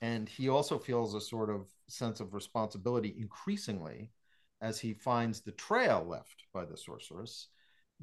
[0.00, 4.10] and he also feels a sort of sense of responsibility increasingly
[4.60, 7.48] as he finds the trail left by the sorceress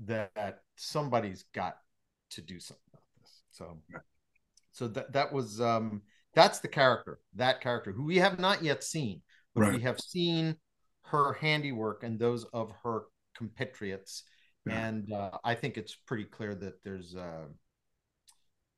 [0.06, 1.78] that somebody's got
[2.32, 3.42] to do something about this.
[3.52, 3.78] So
[4.72, 6.02] so that that was um
[6.34, 9.22] that's the character that character who we have not yet seen
[9.54, 9.74] but Right.
[9.76, 10.58] we have seen
[11.04, 13.04] her handiwork and those of her
[13.38, 14.24] compatriots.
[14.68, 14.88] Yeah.
[14.88, 17.46] and uh, i think it's pretty clear that there's uh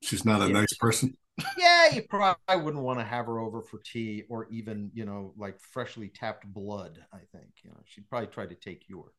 [0.04, 1.18] she's not a nice person
[1.58, 5.33] yeah you probably wouldn't want to have her over for tea or even you know
[5.38, 9.13] like freshly tapped blood i think you know she'd probably try to take yours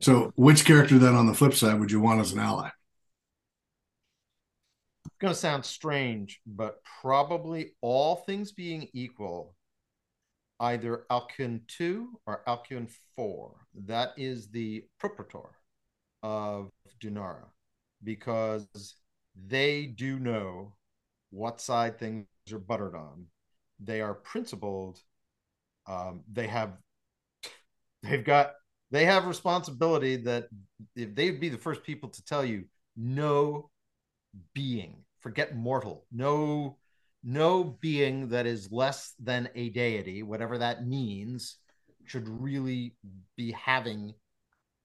[0.00, 2.70] so which character then on the flip side would you want as an ally
[5.06, 9.54] it's going to sound strange, but probably all things being equal,
[10.60, 13.52] either Alcuin 2 or Alcuin 4.
[13.86, 15.50] That is the propraetor
[16.22, 16.70] of
[17.00, 17.46] Dunarra,
[18.04, 18.68] because
[19.48, 20.74] they do know
[21.32, 23.26] what side things are buttered on.
[23.80, 25.00] They are principled.
[25.86, 26.74] Um, they have
[28.02, 28.52] they've got
[28.90, 30.48] they have responsibility that
[30.94, 32.64] if they'd be the first people to tell you
[32.96, 33.70] no
[34.54, 36.76] being forget mortal no
[37.24, 41.56] no being that is less than a deity whatever that means
[42.04, 42.94] should really
[43.36, 44.12] be having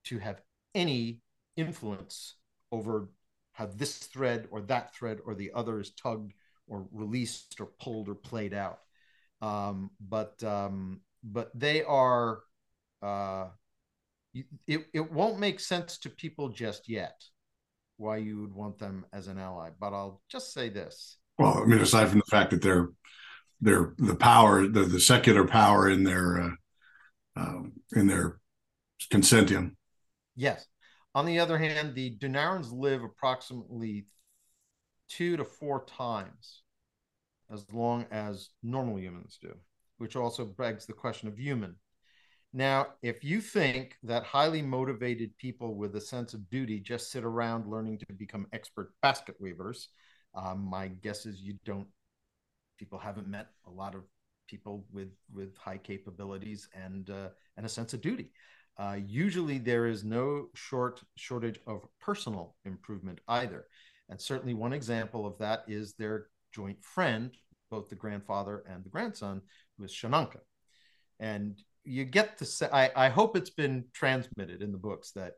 [0.04, 0.40] to have
[0.74, 1.20] any
[1.56, 2.34] influence
[2.72, 3.08] over
[3.58, 6.32] how this thread or that thread or the other is tugged
[6.68, 8.78] or released or pulled or played out.
[9.42, 12.38] Um, but um, but they are
[13.02, 13.48] uh,
[14.68, 17.20] it, it won't make sense to people just yet
[17.96, 19.70] why you would want them as an ally.
[19.80, 21.18] But I'll just say this.
[21.36, 22.90] Well, I mean, aside from the fact that they're
[23.60, 26.50] they're the power, the the secular power in their uh,
[27.34, 28.38] um, in their
[29.12, 29.72] consentium.
[30.36, 30.64] Yes.
[31.18, 34.06] On the other hand, the Dunarrans live approximately
[35.08, 36.62] two to four times
[37.52, 39.52] as long as normal humans do,
[39.96, 41.74] which also begs the question of human.
[42.52, 47.24] Now, if you think that highly motivated people with a sense of duty just sit
[47.24, 49.88] around learning to become expert basket weavers,
[50.36, 51.88] um, my guess is you don't.
[52.78, 54.04] People haven't met a lot of
[54.46, 58.30] people with with high capabilities and uh, and a sense of duty.
[58.78, 63.66] Uh, usually, there is no short shortage of personal improvement either,
[64.08, 67.32] and certainly one example of that is their joint friend,
[67.70, 69.42] both the grandfather and the grandson,
[69.76, 70.40] who is Shananka.
[71.18, 75.34] And you get to say, I, I hope it's been transmitted in the books that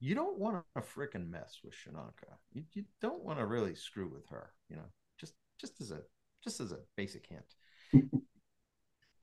[0.00, 2.34] you don't want to freaking mess with Shananka.
[2.52, 4.88] You, you don't want to really screw with her, you know,
[5.20, 6.00] just just as a
[6.42, 8.14] just as a basic hint.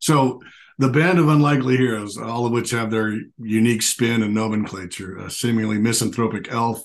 [0.09, 0.41] So
[0.79, 5.29] the band of unlikely heroes, all of which have their unique spin and nomenclature, a
[5.29, 6.83] seemingly misanthropic elf,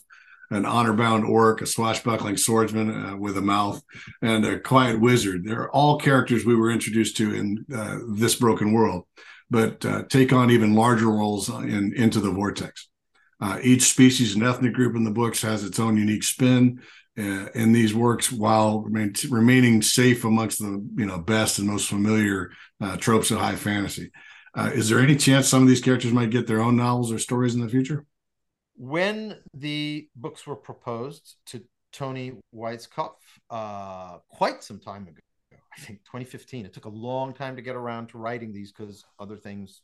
[0.51, 3.83] an honor-bound orc, a swashbuckling swordsman uh, with a mouth,
[4.20, 5.43] and a quiet wizard.
[5.43, 9.05] They're all characters we were introduced to in uh, this broken world,
[9.49, 12.89] but uh, take on even larger roles in Into the Vortex.
[13.41, 16.83] Uh, each species and ethnic group in the books has its own unique spin
[17.19, 21.89] uh, in these works, while remain, remaining safe amongst the you know best and most
[21.89, 22.51] familiar
[22.81, 24.11] uh, tropes of high fantasy.
[24.57, 27.55] is there any chance some of these characters might get their own novels or stories
[27.55, 28.07] in the future?
[28.77, 31.62] when the books were proposed to
[31.93, 33.15] Toni Weisskopf
[33.51, 35.21] uh, quite some time ago,
[35.53, 39.05] I think 2015, it took a long time to get around to writing these because
[39.19, 39.83] other things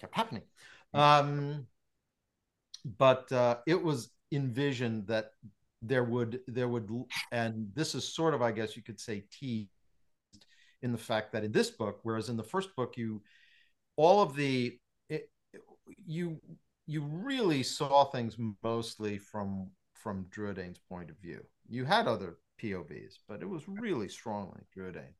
[0.00, 0.42] kept happening.
[0.94, 1.66] Um,
[2.84, 5.32] but uh, it was envisioned that
[5.82, 6.90] there would there would
[7.30, 9.70] and this is sort of I guess you could say teased
[10.82, 13.22] in the fact that in this book, whereas in the first book you
[13.96, 15.30] all of the it,
[16.06, 16.40] you
[16.86, 21.44] you really saw things mostly from from Druadaen's point of view.
[21.68, 25.14] You had other POVs, but it was really strongly Druedane.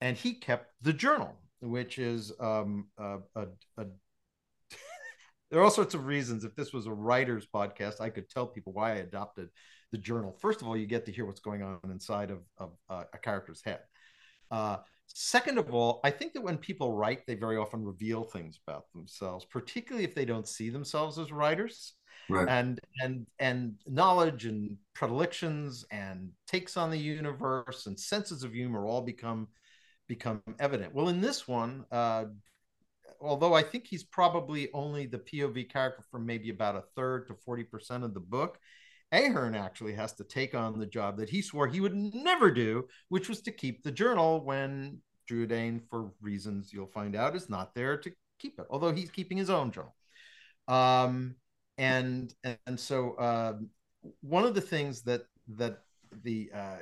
[0.00, 3.46] And he kept the journal, which is um, a, a,
[3.76, 3.86] a
[5.52, 6.42] there are all sorts of reasons.
[6.42, 9.50] If this was a writer's podcast, I could tell people why I adopted
[9.92, 10.34] the journal.
[10.40, 13.18] First of all, you get to hear what's going on inside of, of uh, a
[13.18, 13.80] character's head.
[14.50, 14.78] Uh,
[15.14, 18.90] Second of all, I think that when people write, they very often reveal things about
[18.94, 21.94] themselves, particularly if they don't see themselves as writers.
[22.30, 22.48] Right.
[22.48, 28.86] And and and knowledge and predilections and takes on the universe and senses of humor
[28.86, 29.48] all become
[30.06, 30.94] become evident.
[30.94, 32.26] Well, in this one, uh,
[33.22, 37.34] although I think he's probably only the POV character for maybe about a third to
[37.34, 38.58] forty percent of the book,
[39.12, 42.88] Ahearn actually has to take on the job that he swore he would never do,
[43.08, 44.98] which was to keep the journal when
[45.30, 49.36] Druadaen, for reasons you'll find out, is not there to keep it, although he's keeping
[49.36, 49.94] his own journal.
[50.68, 51.36] Um,
[51.78, 52.34] and
[52.66, 53.54] and so uh,
[54.20, 55.22] one of the things that
[55.56, 55.80] that
[56.24, 56.78] the uh,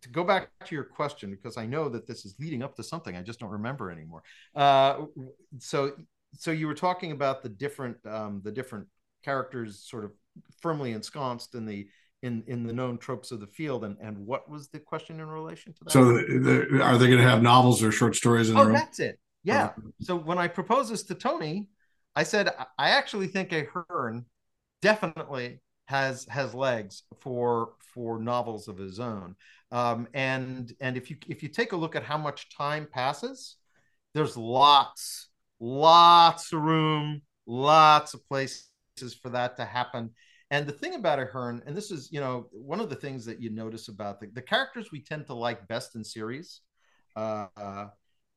[0.00, 2.82] to go back to your question because I know that this is leading up to
[2.82, 4.22] something I just don't remember anymore.
[4.54, 5.04] Uh,
[5.58, 5.92] so
[6.34, 8.86] so you were talking about the different um, the different
[9.24, 10.12] characters sort of
[10.60, 11.88] firmly ensconced in the
[12.22, 15.26] in in the known tropes of the field and and what was the question in
[15.26, 15.90] relation to that?
[15.90, 16.38] So the,
[16.70, 19.18] the, are they going to have novels or short stories in oh that's it.
[19.44, 19.72] Yeah.
[20.00, 21.68] So when i proposed this to Toni
[22.14, 24.24] i said i actually think a Ahearn
[24.82, 29.36] definitely has has legs for for novels of his own
[29.76, 33.56] um, and and if you if you take a look at how much time passes
[34.14, 35.28] there's lots
[35.60, 38.68] lots of room lots of places
[39.22, 40.10] for that to happen
[40.50, 43.40] and the thing about Ahearn, and this is, you know, one of the things that
[43.40, 46.60] you notice about the, the characters we tend to like best in series.
[47.16, 47.86] Uh, uh,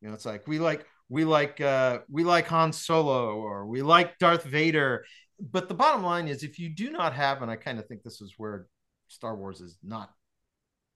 [0.01, 3.83] you know, it's like we like we like uh, we like Han Solo or we
[3.83, 5.05] like Darth Vader.
[5.39, 8.01] But the bottom line is, if you do not have, and I kind of think
[8.01, 8.65] this is where
[9.07, 10.09] Star Wars is not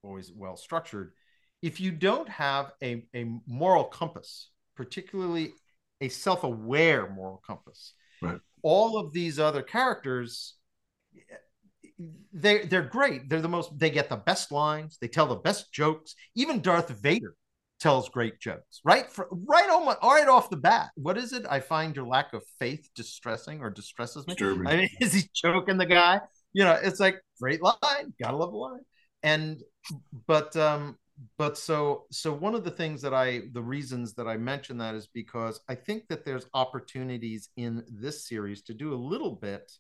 [0.04, 1.14] always well structured.
[1.62, 5.54] If you don't have a, a moral compass, particularly
[6.02, 8.40] a self-aware moral compass, right.
[8.62, 10.56] all of these other characters
[12.34, 13.30] they they're great.
[13.30, 13.78] They're the most.
[13.78, 14.98] They get the best lines.
[15.00, 16.16] They tell the best jokes.
[16.36, 17.36] Even Darth Vader
[17.80, 19.10] tells great jokes, right?
[19.12, 20.90] For, right on my, right off the bat.
[20.96, 21.46] What is it?
[21.50, 24.34] I find your lack of faith distressing or distresses me.
[24.34, 24.68] Disturbing.
[24.68, 26.22] I mean, is he choking the guy?
[26.54, 28.82] You know, it's like great line, gotta love the line.
[29.22, 29.62] And
[30.28, 30.98] but um,
[31.38, 34.96] but so so one of the things that I the reasons that I mention that
[34.96, 39.72] is because I think that there's opportunities in this series to do a little bit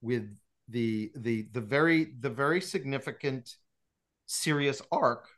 [0.00, 0.38] with
[0.68, 3.56] the the the very the very significant
[4.26, 5.28] serious arc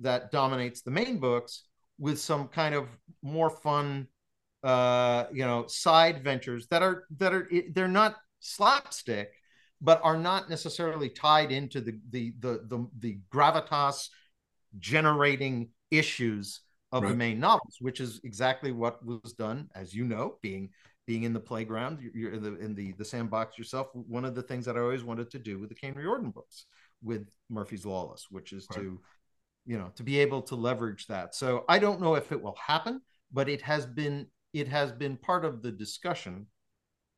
[0.00, 1.64] that dominates the main books
[1.98, 2.88] with some kind of
[3.22, 4.08] more fun
[4.64, 9.32] uh you know side ventures that are that are they're not slapstick
[9.82, 14.08] but are not necessarily tied into the the the the, the gravitas
[14.78, 16.60] generating issues
[16.92, 17.10] of right.
[17.10, 20.70] the main novels which is exactly what was done as you know being
[21.06, 24.42] being in the playground you're in the in the the sandbox yourself one of the
[24.42, 26.66] things that i always wanted to do with the Caine Riordan books
[27.02, 28.80] with murphy's lawless which is right.
[28.80, 29.00] to
[29.66, 32.56] you know to be able to leverage that so i don't know if it will
[32.64, 33.00] happen
[33.32, 36.46] but it has been it has been part of the discussion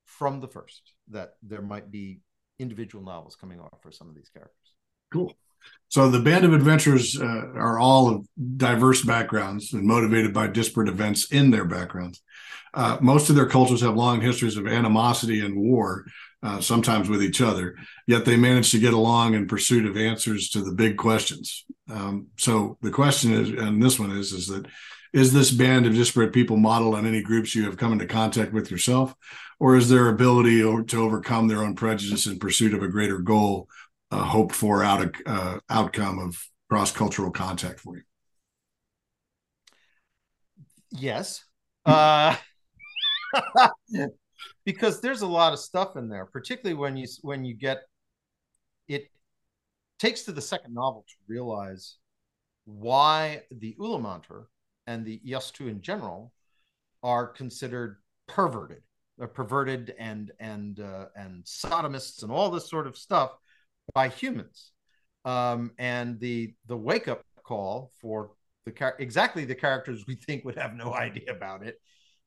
[0.07, 2.21] from the first that there might be
[2.59, 4.73] individual novels coming off for some of these characters.
[5.13, 5.35] Cool.
[5.89, 8.27] So the band of adventurers uh, are all of
[8.57, 12.23] diverse backgrounds and motivated by disparate events in their backgrounds.
[12.75, 16.05] Uh, most of their cultures have long histories of animosity and war
[16.43, 17.77] uh, sometimes with each other,
[18.07, 21.65] yet they manage to get along in pursuit of answers to the big questions.
[21.89, 24.67] Um, so the question is, and this one is, is that
[25.15, 28.53] is this band of disparate people modeled on any groups you have come into contact
[28.53, 29.15] with yourself,
[29.61, 33.69] or is their ability to overcome their own prejudice in pursuit of a greater goal,
[34.11, 38.03] uh, hoped for out, uh, outcome of cross cultural contact for you?
[40.91, 41.45] Yes.
[41.87, 42.35] Uh,
[44.65, 47.83] because there's a lot of stuff in there, particularly when you when you get
[48.89, 49.13] it
[50.01, 51.99] takes to the second novel to realize
[52.65, 54.47] why the Ulaanbaatar
[54.87, 56.33] and the Yastu in general
[57.03, 58.83] are considered perverted,
[59.23, 63.37] uh, perverted and and uh, and sodomists and all this sort of stuff
[63.95, 64.73] by humans.
[65.25, 68.33] Um, and the the wake up call for
[68.67, 71.79] the exactly the characters we think would have no idea about it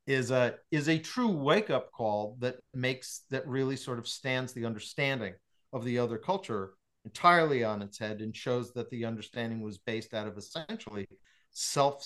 [0.05, 4.53] is a is a true wake up call that makes that really sort of stands
[4.53, 5.33] the understanding
[5.73, 6.71] of the other culture
[7.03, 11.07] entirely on its head and shows that the understanding was based out of essentially
[11.51, 12.05] self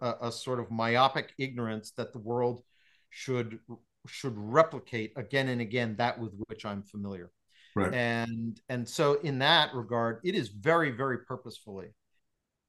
[0.00, 2.62] a, a sort of myopic ignorance that the world
[3.10, 3.58] should
[4.06, 7.30] should replicate again and again that with which I'm familiar.
[7.74, 7.92] Right.
[7.92, 11.88] And and so in that regard, it is very very purposefully.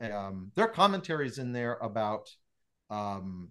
[0.01, 2.29] Um, there are commentaries in there about
[2.89, 3.49] um,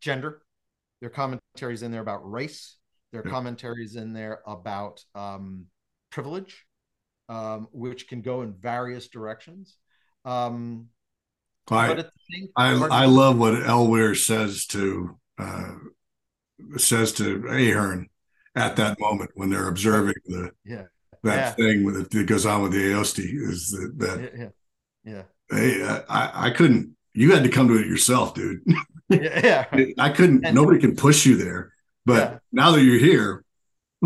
[0.00, 0.42] gender.
[1.00, 2.76] There are commentaries in there about race.
[3.12, 3.30] There are yeah.
[3.30, 5.66] commentaries in there about um,
[6.10, 6.64] privilege,
[7.28, 9.76] um, which can go in various directions.
[10.24, 10.88] Um,
[11.70, 12.04] I,
[12.56, 15.74] I, I love what Elweyr says to uh,
[16.76, 18.08] says to Ahearn
[18.54, 20.84] at that moment when they're observing the yeah
[21.22, 21.50] that yeah.
[21.52, 24.48] thing with that goes on with the Aosti is that, that yeah
[25.04, 25.58] yeah, yeah.
[25.58, 28.62] hey I, I couldn't you had to come to it yourself dude
[29.08, 29.66] yeah,
[29.98, 30.44] I couldn't.
[30.44, 31.72] And, nobody can push you there.
[32.04, 32.38] But yeah.
[32.52, 33.44] now that you're here,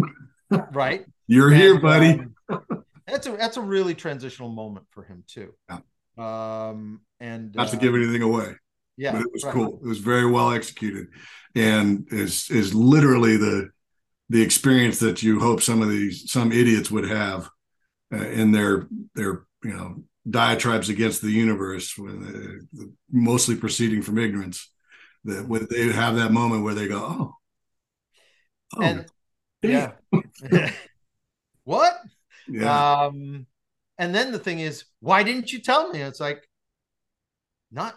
[0.72, 1.04] right?
[1.26, 2.22] You're and, here, buddy.
[2.48, 5.54] Um, that's a that's a really transitional moment for him too.
[5.68, 5.78] Yeah.
[6.20, 8.54] Um, and not to give uh, anything away.
[8.96, 9.54] Yeah, but it was right.
[9.54, 9.80] cool.
[9.82, 11.08] It was very well executed,
[11.54, 13.70] and is is literally the
[14.28, 17.48] the experience that you hope some of these some idiots would have
[18.12, 24.18] uh, in their their you know diatribes against the universe, when, uh, mostly proceeding from
[24.18, 24.70] ignorance
[25.24, 27.34] that when they have that moment where they go, oh,
[28.76, 29.06] oh and,
[29.62, 29.92] yeah,
[31.64, 31.94] what?
[32.52, 33.04] Yeah.
[33.04, 33.46] Um,
[34.00, 36.00] and then the thing is, why didn't you tell me?
[36.00, 36.42] It's like,
[37.70, 37.96] not,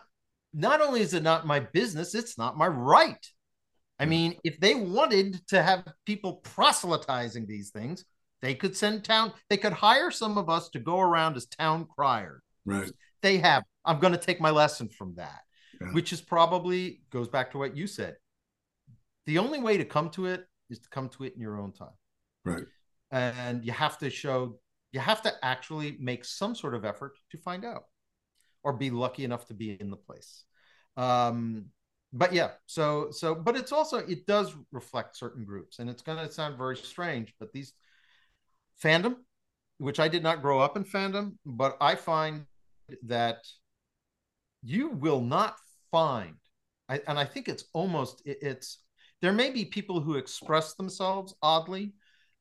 [0.53, 3.25] not only is it not my business, it's not my right.
[3.97, 8.05] I mean, if they wanted to have people proselytizing these things,
[8.43, 11.87] they could send town, they could hire some of us to go around as town
[11.97, 12.41] criers.
[12.65, 12.91] Right.
[13.23, 13.63] They have.
[13.85, 15.41] I'm going to take my lesson from that
[15.83, 15.91] yeah.
[15.91, 18.15] which is probably goes back to what you said.
[19.25, 21.71] The only way to come to it is to come to it in your own
[21.71, 21.95] time.
[22.43, 22.65] Right.
[23.11, 24.59] And you have to show,
[24.93, 27.83] you have to actually make some sort of effort to find out
[28.63, 30.45] or be lucky enough to be in the place.
[30.95, 31.65] Um,
[32.13, 36.19] but yeah, so, so, but it's also, it does reflect certain groups and it's going
[36.25, 37.73] to sound very strange, but these
[38.81, 39.15] fandom,
[39.79, 42.45] which I did not grow up in fandom, but I find
[43.07, 43.37] that
[44.61, 45.57] you will not
[45.91, 46.35] find,
[46.87, 48.79] I, and I think it's almost it, it's
[49.21, 51.93] there may be people who express themselves oddly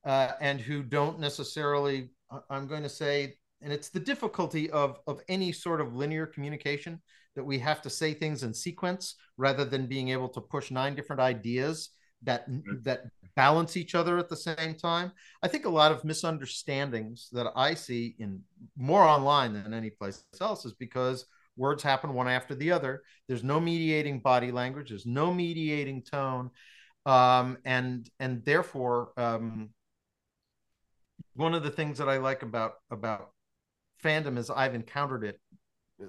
[0.04, 2.10] uh, and who don't necessarily.
[2.50, 7.00] I'm going to say and it's the difficulty of of any sort of linear communication
[7.34, 10.94] that we have to say things in sequence rather than being able to push nine
[10.94, 11.90] different ideas
[12.22, 12.46] that
[12.82, 13.04] that
[13.34, 15.12] balance each other at the same time.
[15.42, 18.40] I think a lot of misunderstandings that I see in
[18.76, 21.24] more online than any place else is because
[21.56, 23.02] words happen one after the other.
[23.28, 24.90] There's no mediating body language.
[24.90, 26.50] There's no mediating tone,
[27.06, 29.70] um, and and therefore, um,
[31.34, 33.30] one of the things that I like about about
[34.02, 35.40] fandom is I've encountered it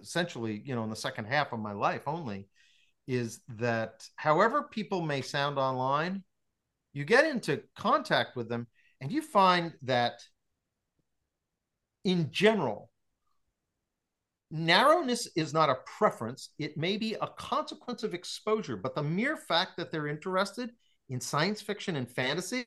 [0.02, 2.48] essentially, you know, in the second half of my life only,
[3.08, 6.24] is that however people may sound online,
[6.94, 8.68] you get into contact with them
[9.02, 10.22] and you find that
[12.04, 12.90] in general,
[14.52, 16.50] narrowness is not a preference.
[16.60, 20.72] It may be a consequence of exposure, but the mere fact that they're interested
[21.10, 22.66] in science fiction and fantasy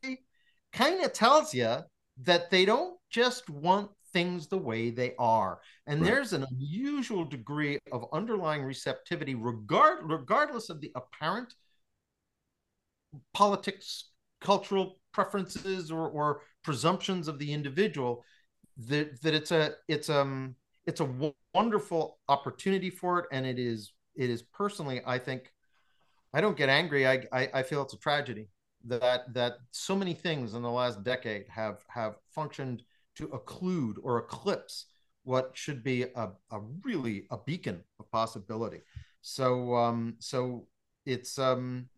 [0.72, 1.78] kind of tells you
[2.22, 5.60] that they don't just want things the way they are.
[5.86, 6.10] And right.
[6.10, 11.54] there's an unusual degree of underlying receptivity, regard, regardless of the apparent
[13.34, 14.10] politics,
[14.40, 18.24] cultural preferences, or, or presumptions of the individual.
[18.88, 20.54] That, that it's a it's um
[20.86, 25.50] it's a wonderful opportunity for it, and it is it is personally I think
[26.34, 27.06] I don't get angry.
[27.06, 28.48] I, I, I feel it's a tragedy
[28.88, 32.82] that that so many things in the last decade have have functioned
[33.16, 34.86] to occlude or eclipse
[35.24, 38.80] what should be a, a really a beacon of possibility.
[39.22, 40.66] So um, so
[41.04, 41.88] it's um,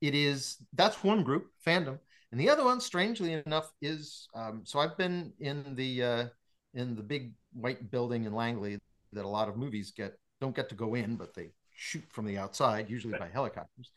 [0.00, 1.98] it is that's one group fandom,
[2.32, 6.26] and the other one, strangely enough, is um, so I've been in the uh,
[6.74, 8.78] in the big white building in Langley
[9.12, 12.26] that a lot of movies get don't get to go in, but they shoot from
[12.26, 13.90] the outside, usually by helicopters.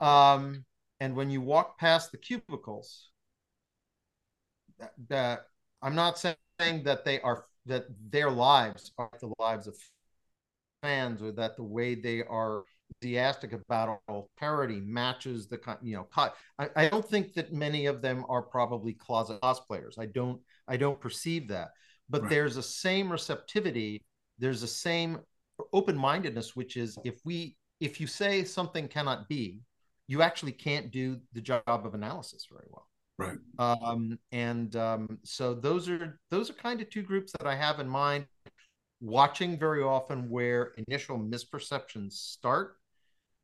[0.00, 0.64] Um,
[1.02, 3.08] and when you walk past the cubicles,
[4.78, 5.46] that, that
[5.82, 9.74] I'm not saying that they are that their lives are the lives of
[10.80, 16.06] fans or that the way they are enthusiastic about all parody matches the you know
[16.16, 20.76] I, I don't think that many of them are probably closet cosplayers i don't i
[20.76, 21.70] don't perceive that
[22.10, 22.30] but right.
[22.30, 24.04] there's a same receptivity
[24.38, 25.20] there's a same
[25.72, 29.62] open-mindedness which is if we if you say something cannot be
[30.08, 32.88] you actually can't do the job of analysis very well
[33.18, 33.38] Right.
[33.58, 37.78] Um, and um, so those are those are kind of two groups that I have
[37.78, 38.26] in mind.
[39.00, 42.76] Watching very often where initial misperceptions start,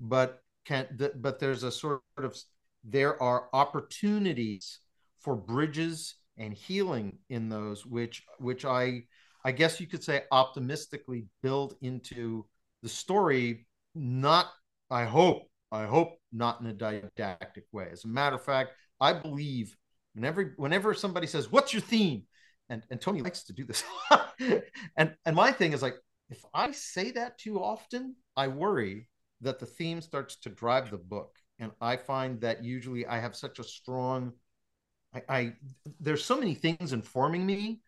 [0.00, 0.86] but can
[1.16, 2.36] but there's a sort of
[2.84, 4.80] there are opportunities
[5.18, 9.04] for bridges and healing in those, which which I
[9.44, 12.46] I guess you could say optimistically build into
[12.82, 13.66] the story.
[13.94, 14.46] Not
[14.90, 15.42] I hope
[15.72, 17.88] I hope not in a didactic way.
[17.90, 19.76] As a matter of fact, I believe
[20.14, 22.24] whenever whenever somebody says, "What's your theme?"
[22.68, 23.84] and and Toni likes to do this,
[24.96, 25.96] and and my thing is like,
[26.30, 29.08] if I say that too often, I worry
[29.40, 33.36] that the theme starts to drive the book, and I find that usually I have
[33.36, 34.32] such a strong,
[35.14, 35.52] I, I
[36.00, 37.80] there's so many things informing me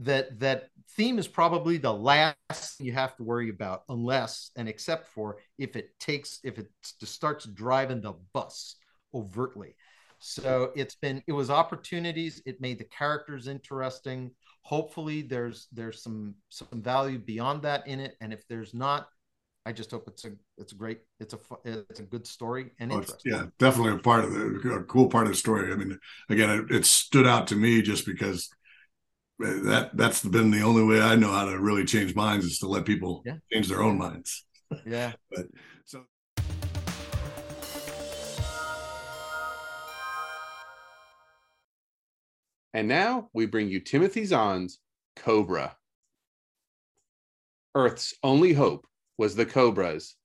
[0.00, 5.06] that that theme is probably the last you have to worry about unless and except
[5.08, 8.76] for if it takes if it starts driving the bus
[9.14, 9.74] overtly
[10.20, 12.42] so it's been it was opportunities.
[12.44, 14.30] It made the characters interesting.
[14.62, 18.16] Hopefully, there's there's some some value beyond that in it.
[18.20, 19.08] And if there's not,
[19.64, 22.92] I just hope it's a it's a great it's a it's a good story and
[22.92, 25.72] oh, Yeah, definitely a part of the a cool part of the story.
[25.72, 25.98] I mean,
[26.28, 28.50] again, it, it stood out to me just because
[29.40, 32.66] that that's been the only way I know how to really change minds is to
[32.66, 33.36] let people yeah.
[33.52, 34.44] change their own minds.
[34.86, 35.12] Yeah.
[35.30, 35.46] but
[35.84, 36.04] so
[42.72, 44.78] And now we bring you Timothy Zahn's
[45.16, 45.76] Cobra.
[47.74, 48.86] Earth's only hope
[49.18, 50.16] was the Cobras.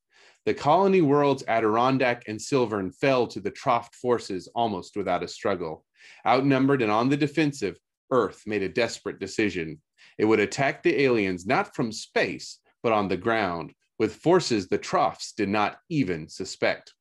[0.45, 5.85] The colony worlds Adirondack and Silvern fell to the Troft forces almost without a struggle.
[6.27, 7.77] Outnumbered and on the defensive,
[8.11, 9.81] Earth made a desperate decision.
[10.17, 14.77] It would attack the aliens not from space, but on the ground, with forces the
[14.77, 16.93] Trofts did not even suspect.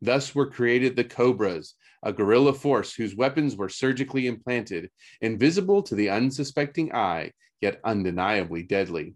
[0.00, 4.90] Thus were created the Cobras, a guerrilla force whose weapons were surgically implanted,
[5.20, 7.30] invisible to the unsuspecting eye,
[7.60, 9.14] yet undeniably deadly.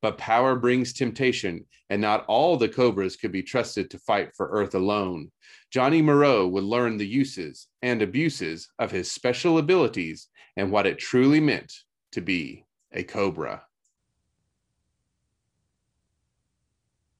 [0.00, 4.48] But power brings temptation, and not all the Cobras could be trusted to fight for
[4.50, 5.30] Earth alone.
[5.70, 10.98] Johnny Moreau would learn the uses and abuses of his special abilities and what it
[10.98, 11.72] truly meant
[12.12, 13.62] to be a Cobra.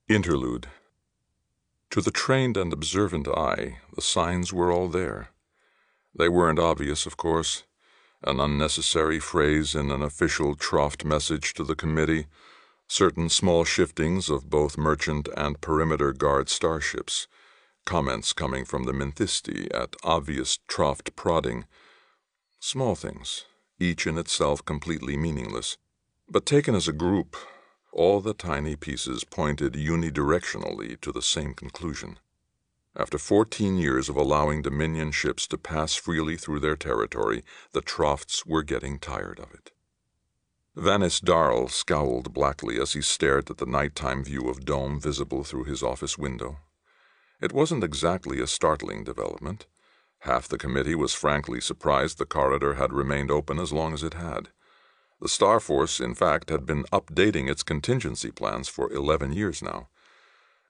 [0.08, 0.68] Interlude
[1.90, 5.30] to the trained and observant eye, the signs were all there.
[6.14, 7.64] They weren't obvious, of course.
[8.24, 12.26] An unnecessary phrase in an official Troft message to the committee,
[12.88, 17.28] certain small shiftings of both merchant and perimeter guard starships,
[17.84, 21.66] comments coming from the Minthisti at obvious Troft prodding.
[22.58, 23.44] Small things,
[23.78, 25.76] each in itself completely meaningless,
[26.28, 27.36] but taken as a group,
[27.92, 32.18] all the tiny pieces pointed unidirectionally to the same conclusion.
[32.98, 38.44] After 14 years of allowing Dominion ships to pass freely through their territory, the Trofts
[38.44, 39.70] were getting tired of it.
[40.76, 45.64] Vanis Darl scowled blackly as he stared at the nighttime view of Dome visible through
[45.64, 46.58] his office window.
[47.40, 49.66] It wasn't exactly a startling development.
[50.20, 54.14] Half the committee was frankly surprised the corridor had remained open as long as it
[54.14, 54.48] had.
[55.20, 59.88] The Star Force, in fact, had been updating its contingency plans for 11 years now.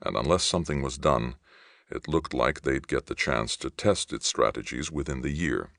[0.03, 1.37] And unless something was done,
[1.91, 5.71] it looked like they'd get the chance to test its strategies within the year.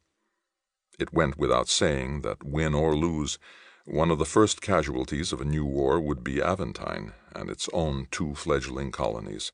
[0.99, 3.39] It went without saying that, win or lose,
[3.85, 8.07] one of the first casualties of a new war would be Aventine and its own
[8.11, 9.51] two fledgling colonies.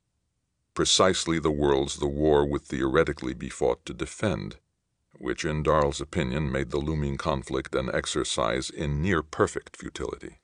[0.74, 4.58] Precisely the worlds the war would theoretically be fought to defend,
[5.14, 10.40] which in Darl's opinion made the looming conflict an exercise in near perfect futility.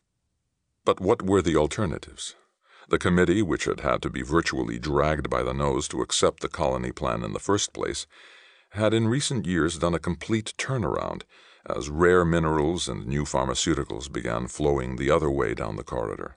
[0.86, 2.36] But what were the alternatives?
[2.92, 6.50] The committee, which had had to be virtually dragged by the nose to accept the
[6.50, 8.06] colony plan in the first place,
[8.72, 11.22] had in recent years done a complete turnaround
[11.66, 16.36] as rare minerals and new pharmaceuticals began flowing the other way down the corridor.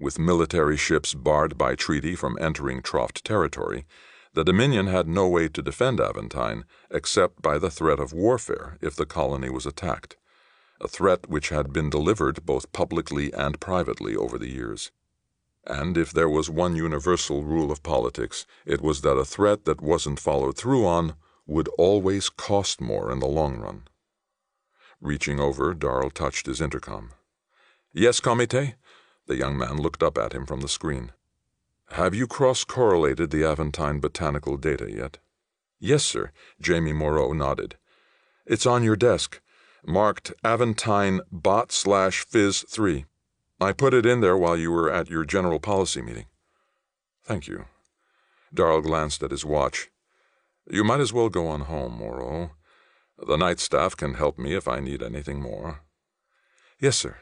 [0.00, 3.86] With military ships barred by treaty from entering Troft territory,
[4.34, 8.96] the Dominion had no way to defend Aventine except by the threat of warfare if
[8.96, 10.16] the colony was attacked,
[10.80, 14.90] a threat which had been delivered both publicly and privately over the years.
[15.68, 19.82] And if there was one universal rule of politics, it was that a threat that
[19.82, 21.14] wasn't followed through on
[21.46, 23.82] would always cost more in the long run.
[25.00, 27.10] Reaching over, Darl touched his intercom.
[27.92, 28.76] Yes, Comite?
[29.26, 31.12] The young man looked up at him from the screen.
[31.92, 35.18] Have you cross correlated the Aventine botanical data yet?
[35.78, 36.32] Yes, sir.
[36.60, 37.76] Jamie Moreau nodded.
[38.46, 39.42] It's on your desk,
[39.86, 43.04] marked Aventine bot slash phys 3.
[43.60, 46.26] I put it in there while you were at your general policy meeting.
[47.24, 47.64] Thank you.
[48.54, 49.90] Darl glanced at his watch.
[50.70, 52.52] You might as well go on home, Moreau.
[53.18, 55.80] The night staff can help me if I need anything more.
[56.78, 57.16] Yes, sir.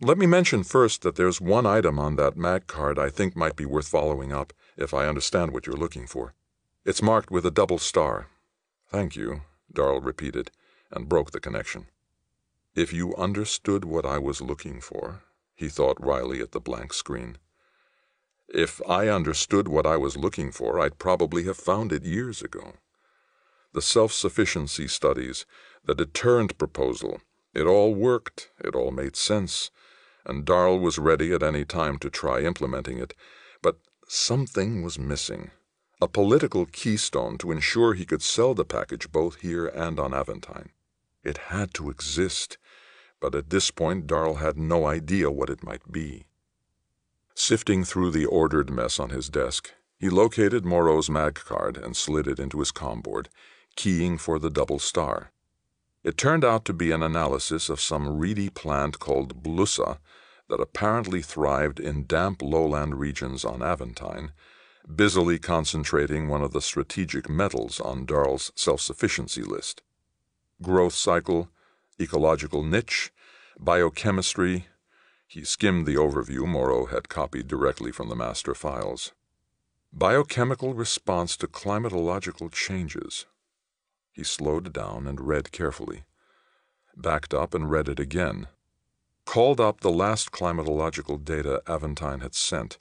[0.00, 3.56] Let me mention first that there's one item on that mag card I think might
[3.56, 6.34] be worth following up, if I understand what you're looking for.
[6.84, 8.26] It's marked with a double star.
[8.90, 10.50] Thank you, Darl repeated,
[10.90, 11.86] and broke the connection.
[12.74, 15.22] If you understood what I was looking for,
[15.56, 17.38] he thought wryly at the blank screen.
[18.48, 22.74] If I understood what I was looking for, I'd probably have found it years ago.
[23.72, 25.44] The self sufficiency studies,
[25.84, 27.20] the deterrent proposal,
[27.52, 29.70] it all worked, it all made sense,
[30.24, 33.14] and Darl was ready at any time to try implementing it.
[33.62, 35.50] But something was missing
[36.00, 40.68] a political keystone to ensure he could sell the package both here and on Aventine.
[41.24, 42.58] It had to exist
[43.20, 46.26] but at this point Darl had no idea what it might be.
[47.34, 52.26] Sifting through the ordered mess on his desk, he located Moreau's mag card and slid
[52.26, 53.28] it into his comboard,
[53.76, 55.32] keying for the double star.
[56.02, 59.98] It turned out to be an analysis of some reedy plant called blusa
[60.48, 64.30] that apparently thrived in damp lowland regions on Aventine,
[64.94, 69.82] busily concentrating one of the strategic metals on Darl's self sufficiency list.
[70.62, 71.48] Growth cycle,
[72.00, 73.12] ecological niche,
[73.58, 74.66] biochemistry.
[75.26, 79.12] He skimmed the overview Moreau had copied directly from the master files.
[79.92, 83.26] Biochemical response to climatological changes.
[84.12, 86.04] He slowed down and read carefully.
[86.96, 88.48] Backed up and read it again.
[89.24, 92.78] Called up the last climatological data Aventine had sent.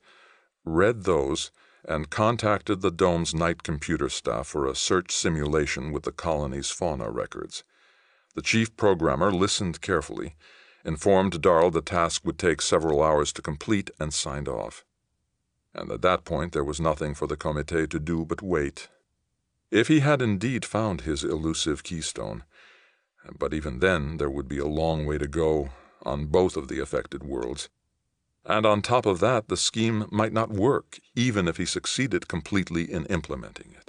[0.63, 1.51] Read those
[1.87, 7.09] and contacted the dome's night computer staff for a search simulation with the colony's fauna
[7.09, 7.63] records.
[8.35, 10.35] The chief programmer listened carefully,
[10.83, 14.85] informed Darl the task would take several hours to complete, and signed off.
[15.73, 18.89] And at that point there was nothing for the Comité to do but wait.
[19.71, 22.43] If he had indeed found his elusive keystone,
[23.39, 25.69] but even then there would be a long way to go
[26.05, 27.69] on both of the affected worlds.
[28.45, 32.83] And on top of that, the scheme might not work, even if he succeeded completely
[32.83, 33.84] in implementing it.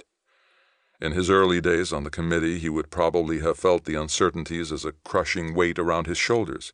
[0.99, 4.83] In his early days on the committee, he would probably have felt the uncertainties as
[4.83, 6.73] a crushing weight around his shoulders.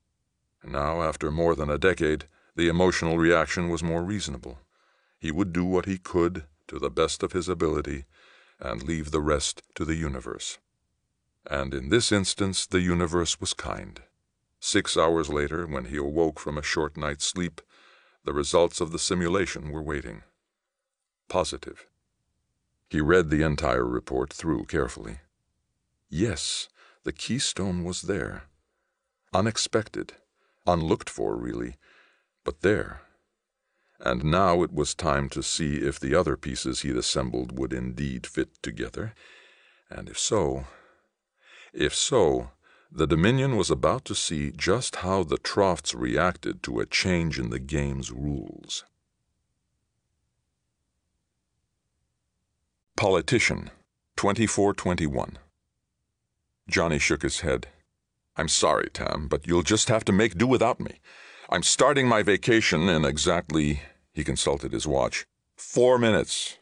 [0.64, 4.60] Now, after more than a decade, the emotional reaction was more reasonable.
[5.20, 8.06] He would do what he could to the best of his ability
[8.60, 10.58] and leave the rest to the universe.
[11.50, 14.02] And in this instance, the universe was kind.
[14.62, 17.60] Six hours later, when he awoke from a short night's sleep,
[18.24, 20.24] the results of the simulation were waiting.
[21.28, 21.86] Positive.
[22.94, 25.18] He read the entire report through carefully.
[26.12, 26.70] Yes,
[27.04, 28.44] the keystone was there.
[29.34, 30.14] Unexpected,
[30.68, 31.78] unlooked for, really,
[32.44, 33.02] but there.
[34.00, 38.28] And now it was time to see if the other pieces he'd assembled would indeed
[38.28, 39.16] fit together,
[39.90, 40.68] and if so,
[41.74, 42.52] if so,
[42.92, 47.50] the Dominion was about to see just how the Trofts reacted to a change in
[47.50, 48.84] the game's rules.
[52.96, 53.72] Politician,
[54.18, 55.40] 2421.
[56.70, 57.68] Johnny shook his head.
[58.38, 61.00] I'm sorry, Tam, but you'll just have to make do without me.
[61.50, 63.82] I'm starting my vacation in exactly,
[64.14, 65.26] he consulted his watch,
[65.58, 66.60] four minutes.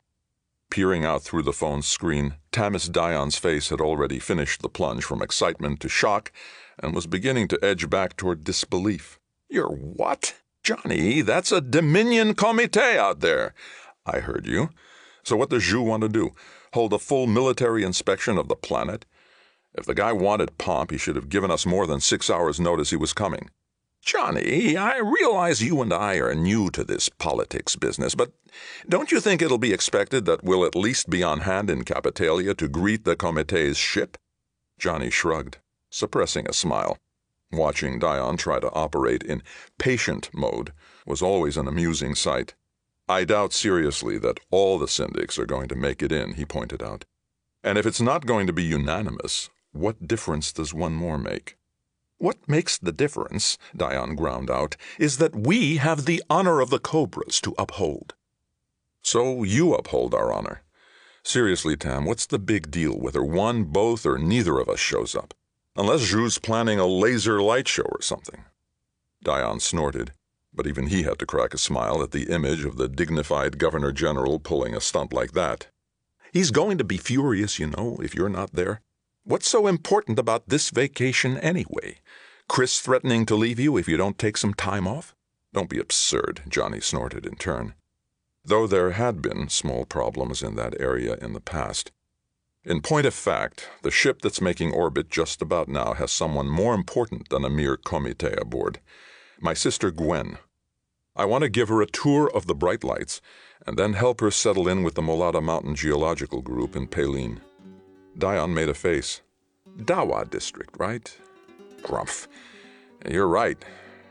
[0.70, 5.22] Peering out through the phone screen, Tamis Dion's face had already finished the plunge from
[5.22, 6.32] excitement to shock
[6.80, 9.20] and was beginning to edge back toward disbelief.
[9.50, 10.36] You're what?
[10.64, 13.54] Johnny, that's a Dominion Comité out there.
[14.06, 14.70] I heard you.
[15.24, 16.32] So what does Zhu want to do?
[16.74, 19.06] Hold a full military inspection of the planet?
[19.74, 22.90] If the guy wanted pomp, he should have given us more than six hours' notice
[22.90, 23.50] he was coming.
[24.04, 28.32] Johnny, I realize you and I are new to this politics business, but
[28.90, 32.56] don't you think it'll be expected that we'll at least be on hand in Capitalia
[32.56, 34.18] to greet the Comité's ship?
[34.80, 35.60] Johnny shrugged,
[35.92, 36.98] suppressing a smile.
[37.52, 39.44] Watching Dion try to operate in
[39.78, 40.74] patient mode
[41.06, 42.56] was always an amusing sight.
[43.12, 46.82] I doubt seriously that all the syndics are going to make it in, he pointed
[46.82, 47.04] out.
[47.62, 51.58] And if it's not going to be unanimous, what difference does one more make?
[52.20, 56.80] What makes the difference, Dion ground out, is that we have the honor of the
[56.80, 58.14] Cobras to uphold.
[59.02, 60.64] So you uphold our honor.
[61.22, 65.34] Seriously, Tam, what's the big deal whether one, both, or neither of us shows up?
[65.76, 68.46] Unless Zhu's planning a laser light show or something.
[69.22, 70.14] Dion snorted,
[70.54, 73.92] but even he had to crack a smile at the image of the dignified Governor
[73.92, 75.68] General pulling a stunt like that.
[76.34, 78.82] He's going to be furious, you know, if you're not there.
[79.24, 82.00] What's so important about this vacation anyway?
[82.48, 85.16] Chris threatening to leave you if you don't take some time off?
[85.54, 87.76] Don't be absurd, Johnny snorted in turn.
[88.44, 91.92] Though there had been small problems in that area in the past.
[92.64, 96.74] In point of fact, the ship that's making orbit just about now has someone more
[96.74, 98.80] important than a mere comité aboard.
[99.44, 100.38] My sister Gwen.
[101.16, 103.22] I want to give her a tour of the bright lights
[103.66, 107.42] and then help her settle in with the Molada Mountain Geological Group in Paline.
[108.16, 109.22] Dion made a face.
[109.78, 111.18] Dawa district, right?
[111.82, 112.28] Grumph.
[113.10, 113.58] You're right.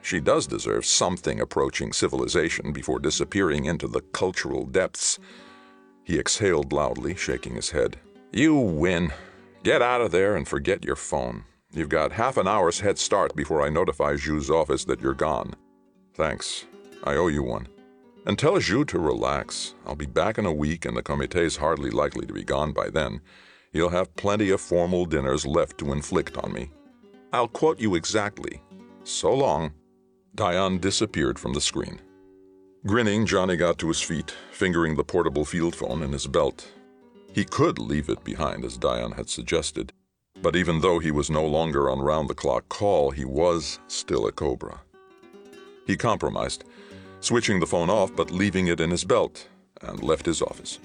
[0.03, 5.21] She does deserve something approaching civilization before disappearing into the cultural depths.
[6.03, 8.01] He exhaled loudly, shaking his head.
[8.33, 9.13] You win.
[9.63, 11.45] Get out of there and forget your phone.
[11.73, 15.55] You've got half an hour's head start before I notify Zhu's office that you're gone.
[16.15, 16.67] Thanks.
[17.05, 17.69] I owe you one.
[18.27, 19.75] And tell Zhu to relax.
[19.87, 22.91] I'll be back in a week, and the comité's hardly likely to be gone by
[22.91, 23.21] then.
[23.73, 26.71] You'll have plenty of formal dinners left to inflict on me.
[27.33, 28.61] I'll quote you exactly.
[29.05, 29.73] So long.
[30.35, 32.01] Dion disappeared from the screen.
[32.85, 36.69] Grinning, Johnny got to his feet, fingering the portable field phone in his belt.
[37.33, 39.93] He could leave it behind, as Dion had suggested,
[40.43, 44.27] but even though he was no longer on round the clock call, he was still
[44.27, 44.81] a Cobra.
[45.87, 46.65] He compromised,
[47.21, 49.49] switching the phone off but leaving it in his belt,
[49.83, 50.79] and left his office.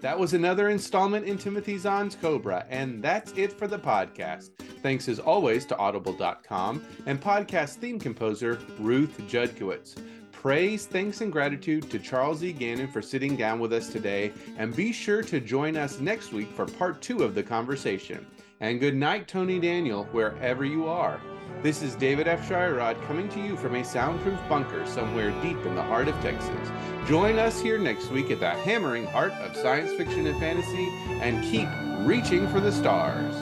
[0.00, 4.50] That was another installment in Timothy Zahn's Cobra, and that's it for the podcast.
[4.82, 9.96] Thanks as always to Audible.com and podcast theme composer Ruth Judkowitz.
[10.40, 12.50] Praise, thanks, and gratitude to Charles E.
[12.50, 16.50] Gannon for sitting down with us today, and be sure to join us next week
[16.52, 18.26] for part two of the conversation.
[18.60, 21.20] And good night, Tony Daniel, wherever you are.
[21.62, 25.82] This is David Afsharirad coming to you from a soundproof bunker somewhere deep in the
[25.82, 26.70] heart of Texas.
[27.06, 30.88] Join us here next week at the hammering heart of science fiction and fantasy
[31.20, 31.68] and keep
[32.08, 33.34] reaching for the stars.